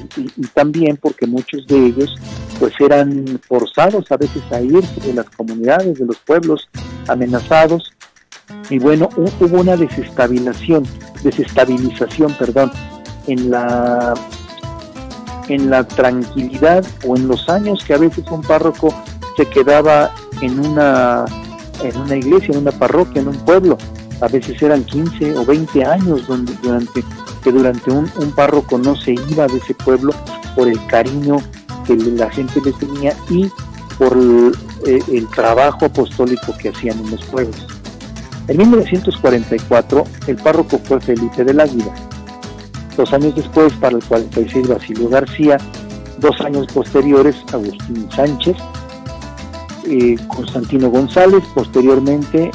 [0.53, 2.15] también porque muchos de ellos
[2.59, 6.69] pues eran forzados a veces a irse de las comunidades, de los pueblos
[7.07, 7.91] amenazados.
[8.69, 10.83] Y bueno, hubo una desestabilización,
[11.23, 12.71] desestabilización, perdón,
[13.27, 14.13] en la
[15.47, 18.93] en la tranquilidad o en los años que a veces un párroco
[19.35, 21.25] se quedaba en una
[21.83, 23.77] en una iglesia, en una parroquia, en un pueblo.
[24.21, 27.03] A veces eran 15 o 20 años durante
[27.43, 30.13] que durante un, un párroco no se iba de ese pueblo
[30.55, 31.37] por el cariño
[31.87, 33.49] que la gente le tenía y
[33.97, 37.67] por el, eh, el trabajo apostólico que hacían en los pueblos.
[38.47, 41.93] En 1944, el párroco fue Felipe de la Vida.
[42.97, 45.57] Dos años después, para el 46, Basilio García.
[46.17, 48.57] Dos años posteriores, Agustín Sánchez.
[49.85, 52.51] Eh, Constantino González, posteriormente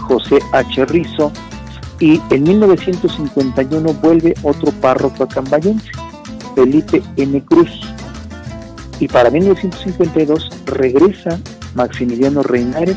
[0.00, 0.84] José H.
[0.86, 1.32] Rizo.
[2.00, 5.90] Y en 1951 vuelve otro párroco acambayense,
[6.54, 7.44] Felipe N.
[7.44, 7.70] Cruz.
[9.00, 11.38] Y para 1952 regresa
[11.74, 12.96] Maximiliano Reinares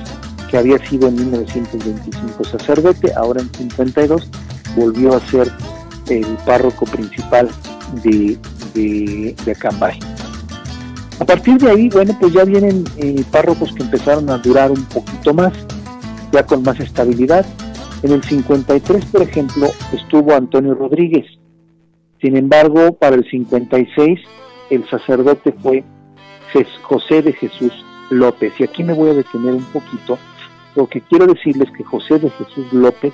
[0.52, 4.30] que había sido en 1925 sacerdote, ahora en 52
[4.76, 5.50] volvió a ser
[6.10, 7.50] el párroco principal
[8.04, 8.38] de,
[8.74, 9.98] de, Acambay.
[11.22, 14.84] A partir de ahí, bueno, pues ya vienen eh, párrocos que empezaron a durar un
[14.86, 15.54] poquito más,
[16.32, 17.46] ya con más estabilidad.
[18.02, 21.28] En el 53, por ejemplo, estuvo Antonio Rodríguez.
[22.20, 24.20] Sin embargo, para el 56,
[24.72, 25.84] el sacerdote fue
[26.82, 27.72] José de Jesús
[28.10, 28.54] López.
[28.58, 30.18] Y aquí me voy a detener un poquito
[30.76, 33.14] lo que quiero decirles que José de Jesús López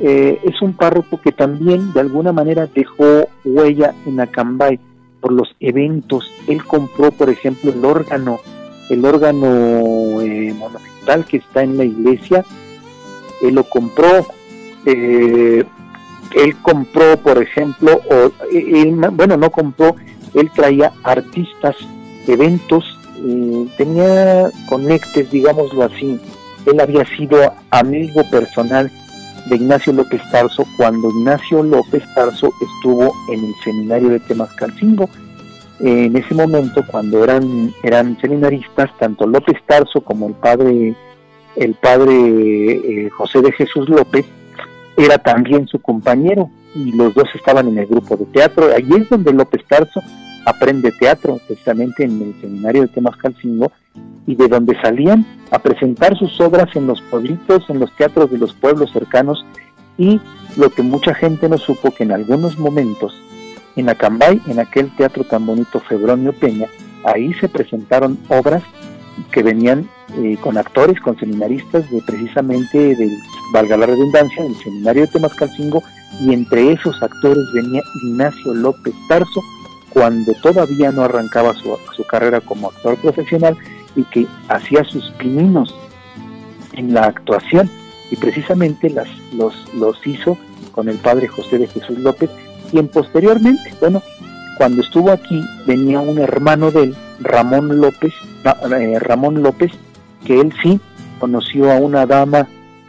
[0.00, 4.80] eh, es un párroco que también de alguna manera dejó huella en Acambay
[5.26, 6.30] por los eventos.
[6.46, 8.38] Él compró, por ejemplo, el órgano,
[8.88, 12.44] el órgano eh, monumental que está en la iglesia.
[13.42, 14.24] Él lo compró.
[14.84, 15.64] Eh,
[16.36, 18.30] él compró, por ejemplo, o,
[19.10, 19.96] bueno, no compró,
[20.34, 21.74] él traía artistas,
[22.28, 22.84] eventos,
[23.76, 26.20] tenía conectes, digámoslo así,
[26.66, 28.92] él había sido amigo personal
[29.46, 35.08] de Ignacio López Tarso cuando Ignacio López Tarso estuvo en el seminario de Temascalcingo.
[35.78, 40.94] En ese momento, cuando eran, eran seminaristas, tanto López Tarso como el padre,
[41.56, 44.24] el padre eh, José de Jesús López,
[44.96, 48.70] era también su compañero y los dos estaban en el grupo de teatro.
[48.74, 50.00] Allí es donde López Tarso
[50.46, 53.72] aprende teatro, precisamente en el seminario de Temascalcingo,
[54.26, 58.38] y de donde salían a presentar sus obras en los pueblitos, en los teatros de
[58.38, 59.44] los pueblos cercanos
[59.98, 60.20] y
[60.56, 63.14] lo que mucha gente no supo que en algunos momentos
[63.76, 66.66] en Acambay, en aquel teatro tan bonito Febronio Peña,
[67.04, 68.62] ahí se presentaron obras
[69.30, 73.10] que venían eh, con actores, con seminaristas de precisamente del,
[73.52, 75.82] valga la redundancia, del seminario de Temascalcingo
[76.22, 79.42] y entre esos actores venía Ignacio López Tarso
[79.96, 83.56] cuando todavía no arrancaba su, su carrera como actor profesional
[83.96, 85.74] y que hacía sus pininos
[86.74, 87.70] en la actuación.
[88.10, 90.36] Y precisamente las, los, los hizo
[90.72, 92.28] con el padre José de Jesús López,
[92.70, 94.02] quien posteriormente, bueno,
[94.58, 98.12] cuando estuvo aquí venía un hermano de él, Ramón López,
[98.44, 99.72] eh, Ramón López,
[100.26, 100.78] que él sí
[101.18, 102.46] conoció a una dama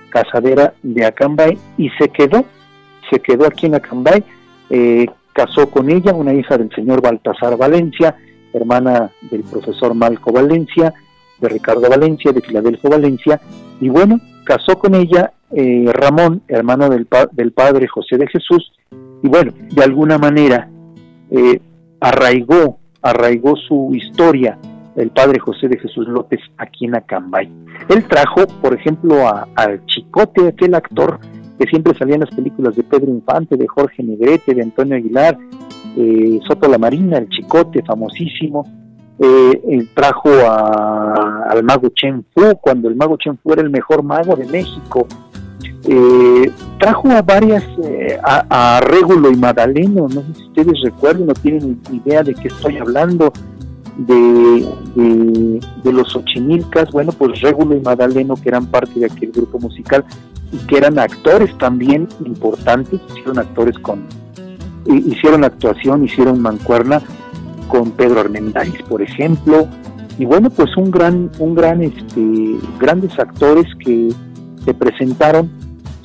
[0.10, 2.44] casadera de Acambay y se quedó,
[3.10, 4.26] se quedó aquí en Acambay,
[4.70, 5.06] eh,
[5.38, 8.16] casó con ella, una hija del señor Baltasar Valencia,
[8.54, 10.96] hermana del profesor Malco Valencia,
[11.40, 13.40] de Ricardo Valencia, de Filadelfo Valencia,
[13.80, 18.74] y bueno, casó con ella eh, Ramón, hermano del, del padre José de Jesús,
[19.22, 20.70] y bueno, de alguna manera
[21.30, 21.62] eh,
[22.00, 24.58] arraigó, arraigó su historia
[24.96, 27.48] el padre José de Jesús López aquí en Acambay.
[27.90, 31.20] Él trajo, por ejemplo, al Chicote, aquel actor
[31.58, 35.38] que siempre salía en las películas de Pedro Infante, de Jorge Negrete, de Antonio Aguilar,
[35.98, 38.66] eh, Soto la Marina, el Chicote, famosísimo.
[39.20, 44.36] Eh, trajo al mago Chen Fu, cuando el mago Chen Fu era el mejor mago
[44.36, 45.08] de México.
[45.90, 51.30] Eh, trajo a varias, eh, a, a, Régulo y Madaleno, no sé si ustedes recuerdan
[51.30, 53.32] o tienen idea de qué estoy hablando.
[53.98, 59.58] de, de, los Ochimilcas, bueno, pues Régulo y Madaleno, que eran parte de aquel grupo
[59.58, 60.06] musical
[60.52, 64.06] y que eran actores también importantes, hicieron actores con,
[64.86, 67.02] hicieron actuación, hicieron mancuerna
[67.68, 69.68] con Pedro Armendáriz, por ejemplo,
[70.18, 74.10] y bueno, pues un gran, un gran, este, grandes actores que
[74.66, 75.50] se presentaron,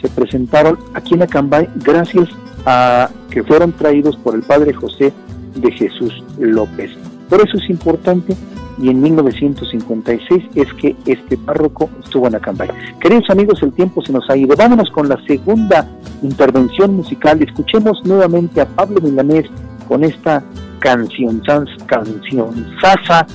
[0.01, 2.28] se presentaron aquí en Acambay gracias
[2.66, 5.12] a que fueron traídos por el padre José
[5.55, 6.90] de Jesús López.
[7.28, 8.36] Por eso es importante
[8.78, 12.68] y en 1956 es que este párroco estuvo en Acambay.
[13.00, 14.56] Queridos amigos, el tiempo se nos ha ido.
[14.56, 15.88] Vámonos con la segunda
[16.22, 17.42] intervención musical.
[17.42, 19.46] Escuchemos nuevamente a Pablo Milanés
[19.88, 20.42] con esta
[20.78, 21.42] canción,
[21.86, 23.26] canción sasa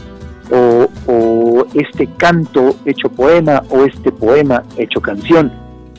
[0.51, 5.51] o este canto hecho poema o este poema hecho canción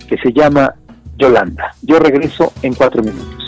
[0.08, 0.74] que se llama
[1.18, 1.74] Yolanda.
[1.82, 3.47] Yo regreso en cuatro minutos.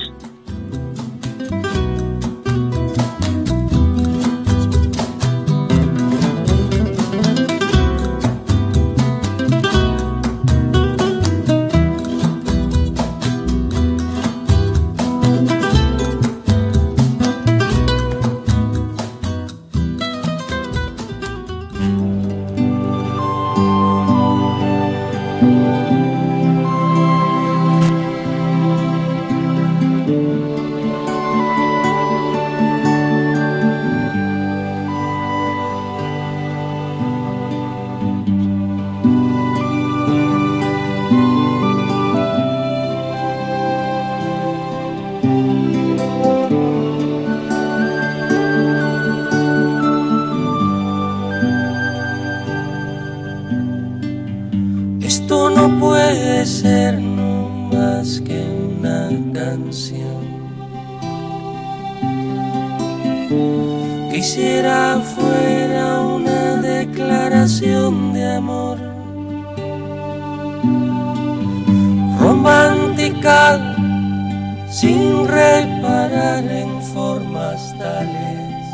[74.80, 78.66] sin reparar en formas tales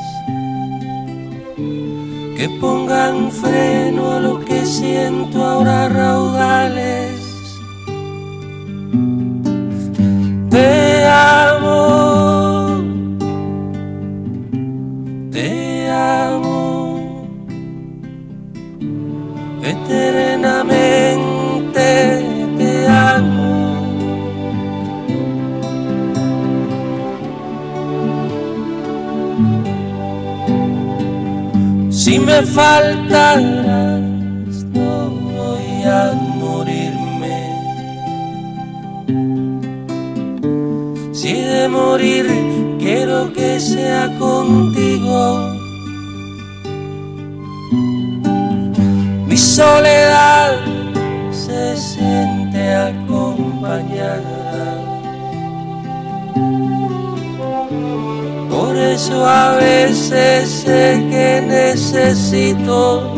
[2.37, 7.16] que pongan freno a lo que siento ahora raudales.
[32.27, 34.03] me faltarás,
[34.75, 36.13] no voy a
[36.43, 37.39] morirme.
[41.13, 42.27] Si de morir
[42.81, 45.53] quiero que sea contigo.
[49.29, 50.57] Mi soledad
[51.31, 54.36] se siente acompañada.
[58.97, 63.13] pienso a veces sé que necesito.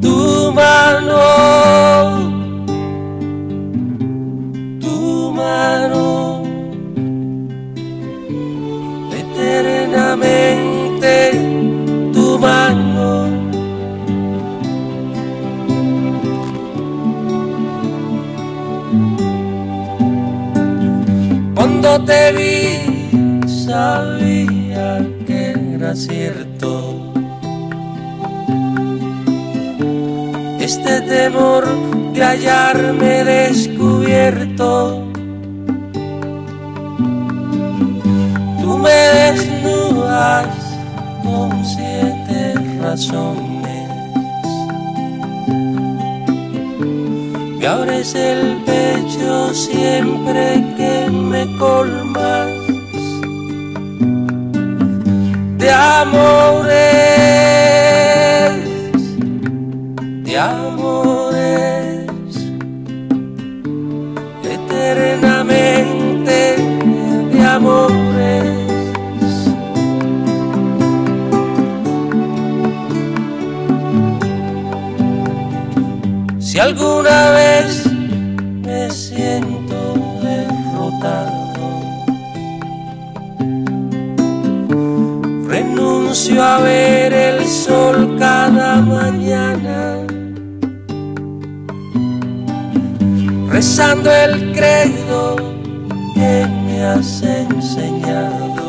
[0.00, 2.17] Tu mano
[22.04, 27.12] te vi sabía que era cierto.
[30.60, 31.64] Este temor
[32.12, 35.04] de hallarme descubierto.
[38.60, 40.46] Tú me desnudas
[41.22, 43.47] con siete razones.
[47.70, 48.64] El
[93.78, 95.36] rezando el credo
[96.14, 98.64] que me has enseñado.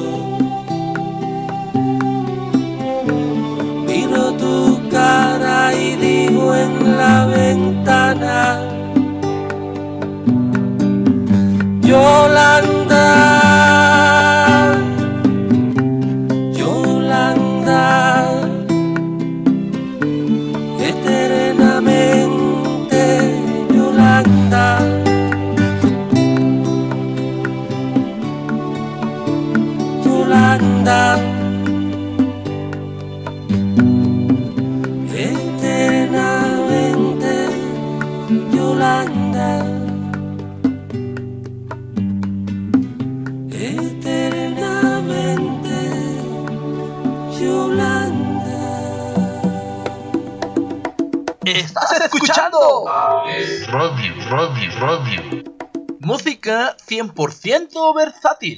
[3.88, 8.60] Miro tu cara y digo en la ventana,
[11.82, 12.69] yo la
[51.70, 52.86] Estás escuchando
[53.68, 55.44] Radio, radio, radio.
[56.00, 58.58] música 100% versátil.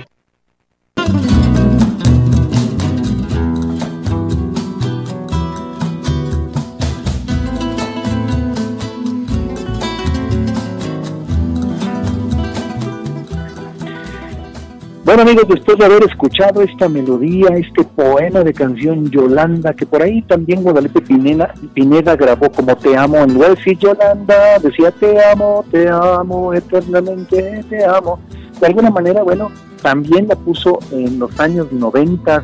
[15.13, 20.01] Bueno amigos, después de haber escuchado esta melodía, este poema de canción Yolanda, que por
[20.01, 24.89] ahí también Guadalupe Pineda, Pineda grabó como Te amo, en lugar de decir Yolanda, decía
[24.91, 28.21] Te amo, te amo, eternamente te amo.
[28.61, 29.51] De alguna manera, bueno,
[29.81, 32.41] también la puso en los años 90,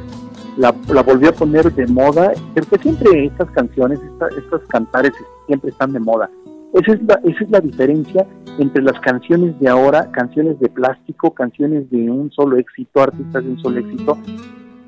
[0.58, 5.14] la, la volvió a poner de moda, porque siempre estas canciones, esta- estos cantares
[5.46, 6.30] siempre están de moda.
[6.74, 8.28] Esa es, la, esa es la diferencia
[8.60, 13.50] entre las canciones de ahora, canciones de plástico, canciones de un solo éxito, artistas de
[13.50, 14.18] un solo éxito,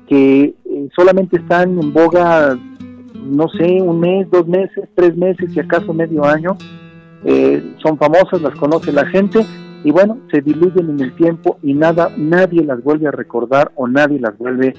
[0.08, 2.58] que eh, solamente están en boga,
[3.14, 6.56] no sé, un mes, dos meses, tres meses, si acaso medio año.
[7.24, 9.40] Eh, son famosas, las conoce la gente
[9.84, 13.86] y bueno, se diluyen en el tiempo y nada, nadie las vuelve a recordar o
[13.86, 14.74] nadie las vuelve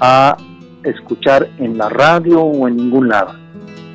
[0.00, 0.36] a
[0.84, 3.32] escuchar en la radio o en ningún lado.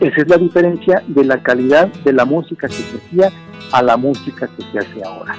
[0.04, 3.32] Esa es la diferencia de la calidad de la música que se hacía
[3.72, 5.38] a la música que se hace ahora.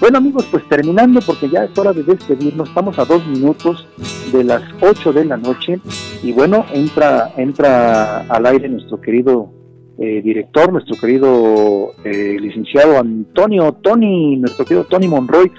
[0.00, 3.86] Bueno amigos, pues terminando porque ya es hora de despedirnos, estamos a dos minutos
[4.32, 5.78] de las 8 de la noche
[6.22, 9.52] y bueno, entra, entra al aire nuestro querido
[9.98, 15.52] eh, director, nuestro querido eh, licenciado Antonio Tony, nuestro querido Tony Monroy,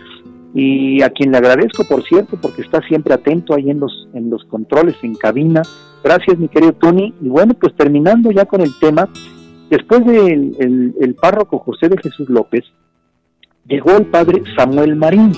[0.56, 4.32] y a quien le agradezco, por cierto, porque está siempre atento ahí en los, en
[4.32, 5.62] los controles, en cabina.
[6.04, 7.14] Gracias, mi querido Tony.
[7.22, 9.08] Y bueno, pues terminando ya con el tema,
[9.70, 10.56] después del
[11.00, 12.64] el, párroco José de Jesús López,
[13.68, 15.32] llegó el padre Samuel Marín.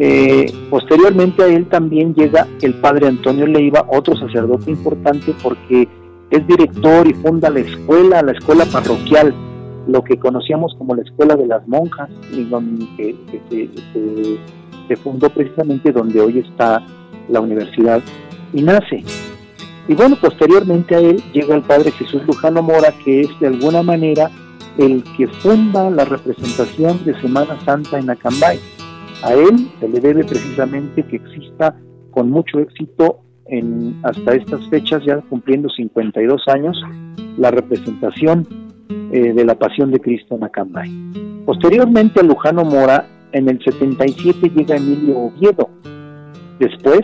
[0.00, 5.88] Eh, posteriormente a él también llega el padre Antonio Leiva, otro sacerdote importante porque
[6.30, 9.34] es director y funda la escuela, la escuela parroquial,
[9.88, 14.38] lo que conocíamos como la escuela de las monjas, y donde, que, que se, se-
[14.86, 16.82] se fundó precisamente donde hoy está
[17.28, 18.00] la universidad
[18.54, 19.02] y nace.
[19.88, 23.82] Y bueno, posteriormente a él llega el padre Jesús Lujano Mora, que es de alguna
[23.82, 24.30] manera
[24.76, 28.58] el que funda la representación de Semana Santa en Acambay.
[29.22, 31.74] A él se le debe precisamente que exista
[32.10, 36.80] con mucho éxito en, hasta estas fechas, ya cumpliendo 52 años,
[37.38, 38.46] la representación
[39.10, 40.90] eh, de la Pasión de Cristo en Acambay.
[41.46, 45.70] Posteriormente a Lujano Mora, en el 77 llega Emilio Oviedo,
[46.58, 47.00] después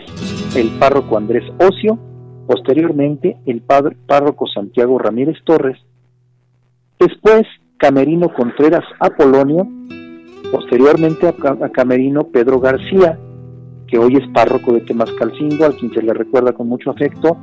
[0.55, 1.99] el párroco Andrés Ocio,
[2.47, 5.77] posteriormente el padre, párroco Santiago Ramírez Torres,
[6.99, 7.43] Después,
[7.77, 9.67] Camerino Contreras Apolonio,
[10.51, 13.19] posteriormente a, Camerino Pedro García,
[13.87, 17.37] que hoy es párroco de Temascalcingo, al quien se le recuerda con mucho afecto,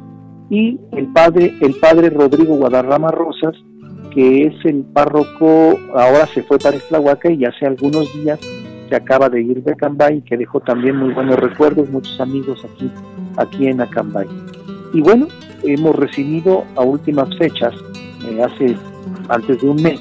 [0.49, 3.55] y el padre, el padre Rodrigo Guadarrama Rosas,
[4.15, 8.41] que es el párroco, ahora se fue para Eslahuaca y hace algunos días
[8.89, 12.91] se acaba de ir de Acambay, que dejó también muy buenos recuerdos, muchos amigos aquí,
[13.37, 14.27] aquí en Acambay.
[14.93, 15.29] Y bueno,
[15.65, 17.75] hemos recibido a últimas fechas,
[18.29, 18.77] eh, hace
[19.29, 20.01] antes de un mes,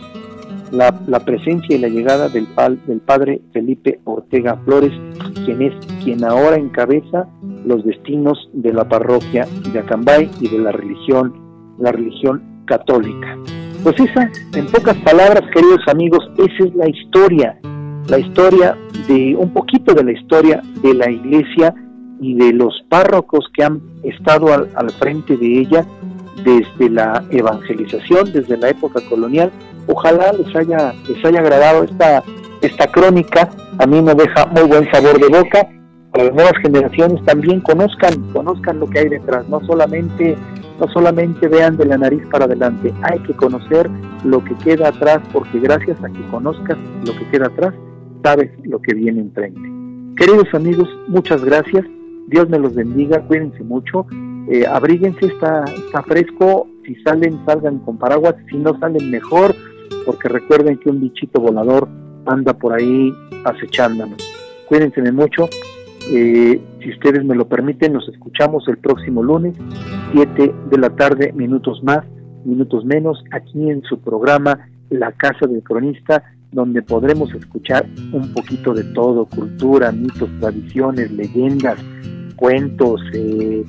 [0.72, 2.48] la, presencia y la llegada del,
[2.88, 4.92] del padre Felipe Ortega Flores,
[5.46, 5.74] quien es
[6.04, 7.28] quien ahora encabeza
[7.66, 11.34] los destinos de la parroquia de Acambay y de la religión,
[11.78, 13.38] la religión católica.
[13.84, 17.60] Pues esa, en pocas palabras, queridos amigos, esa es la historia,
[18.08, 18.78] la historia
[19.08, 21.74] de un poquito de la historia de la iglesia
[22.22, 25.86] y de los párrocos que han estado al, frente de ella
[26.46, 29.52] desde la evangelización, desde la época colonial
[29.88, 32.24] Ojalá les haya, les haya agradado esta,
[32.62, 33.50] esta crónica.
[33.80, 35.68] A mí me deja muy buen sabor de boca.
[36.12, 39.48] Para las nuevas generaciones también conozcan, conozcan lo que hay detrás.
[39.50, 40.38] No solamente,
[40.80, 42.94] no solamente vean de la nariz para adelante.
[43.04, 43.90] Hay que conocer
[44.24, 47.74] lo que queda atrás, porque gracias a que conozcas lo que queda atrás,
[48.24, 49.62] sabes lo que viene enfrente.
[50.18, 51.86] Queridos amigos, muchas gracias.
[52.28, 53.22] Dios me los bendiga.
[53.28, 54.06] Cuídense mucho.
[54.50, 55.66] Eh, abríguense, está,
[56.04, 56.68] fresco.
[56.86, 58.36] Si salen, salgan con paraguas.
[58.50, 59.56] Si no salen, mejor
[60.06, 61.88] porque recuerden que un bichito volador
[62.26, 63.14] anda por ahí
[63.46, 64.18] acechándonos.
[64.68, 65.50] Cuídense mucho.
[66.10, 69.56] Eh, si ustedes me lo permiten, nos escuchamos el próximo lunes,
[70.14, 72.00] 7 de la tarde, minutos más,
[72.44, 78.74] minutos menos, aquí en su programa La Casa del Cronista, donde podremos escuchar un poquito
[78.74, 81.78] de todo, cultura, mitos, tradiciones, leyendas,
[82.36, 83.64] cuentos, eh,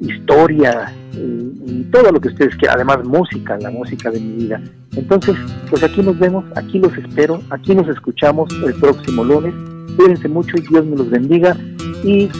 [0.00, 4.62] historia y, todo lo que ustedes quieran, además música, la música de mi vida.
[4.96, 5.36] Entonces,
[5.68, 9.54] pues aquí nos vemos, aquí los espero, aquí nos escuchamos el próximo lunes.
[9.96, 11.54] Cuídense mucho y Dios me los bendiga
[12.02, 12.30] y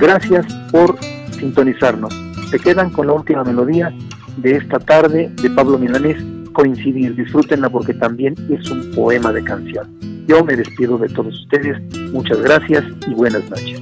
[0.00, 0.96] gracias por
[1.30, 2.12] sintonizarnos.
[2.50, 3.94] Se quedan con la última melodía
[4.38, 6.16] de esta tarde de Pablo Milanés,
[6.52, 7.14] Coincidir.
[7.14, 9.88] Disfrútenla porque también es un poema de canción.
[10.26, 11.78] Yo me despido de todos ustedes.
[12.12, 13.80] Muchas gracias y buenas noches.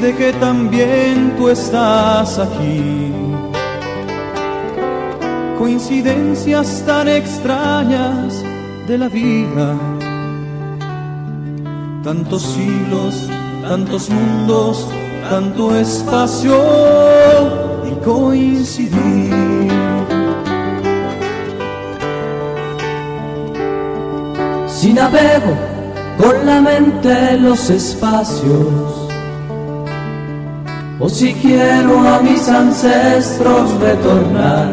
[0.00, 3.12] Coincide que también tú estás aquí.
[5.58, 8.42] Coincidencias tan extrañas
[8.86, 9.76] de la vida,
[12.02, 13.28] tantos siglos,
[13.62, 14.88] tantos mundos,
[15.28, 16.56] tanto espacio
[17.84, 19.70] y coincidir.
[24.66, 25.54] Si navego
[26.16, 28.89] con la mente los espacios.
[31.12, 34.68] Si quiero a mis ancestros retornar,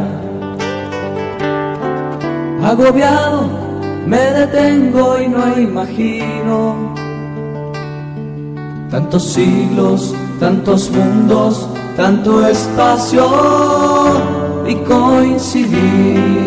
[2.64, 3.50] agobiado
[4.06, 6.94] me detengo y no imagino
[8.92, 11.68] tantos siglos, tantos mundos,
[11.98, 13.26] tanto espacio
[14.68, 16.47] y coincidir.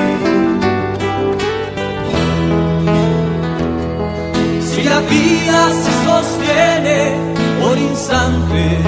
[4.91, 6.99] La vida se sostiene
[7.61, 8.79] por instantes,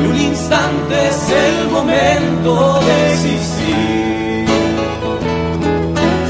[0.00, 2.50] y un instante es el momento
[2.86, 4.46] de existir.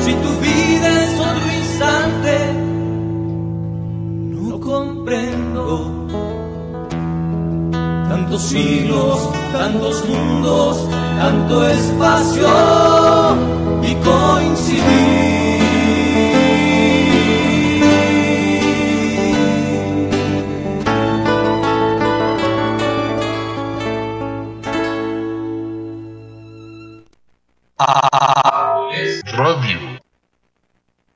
[0.05, 2.34] Si tu vida es otro instante,
[4.34, 5.66] no comprendo.
[8.09, 9.16] Tantos siglos,
[9.53, 10.88] tantos mundos,
[11.18, 12.48] tanto espacio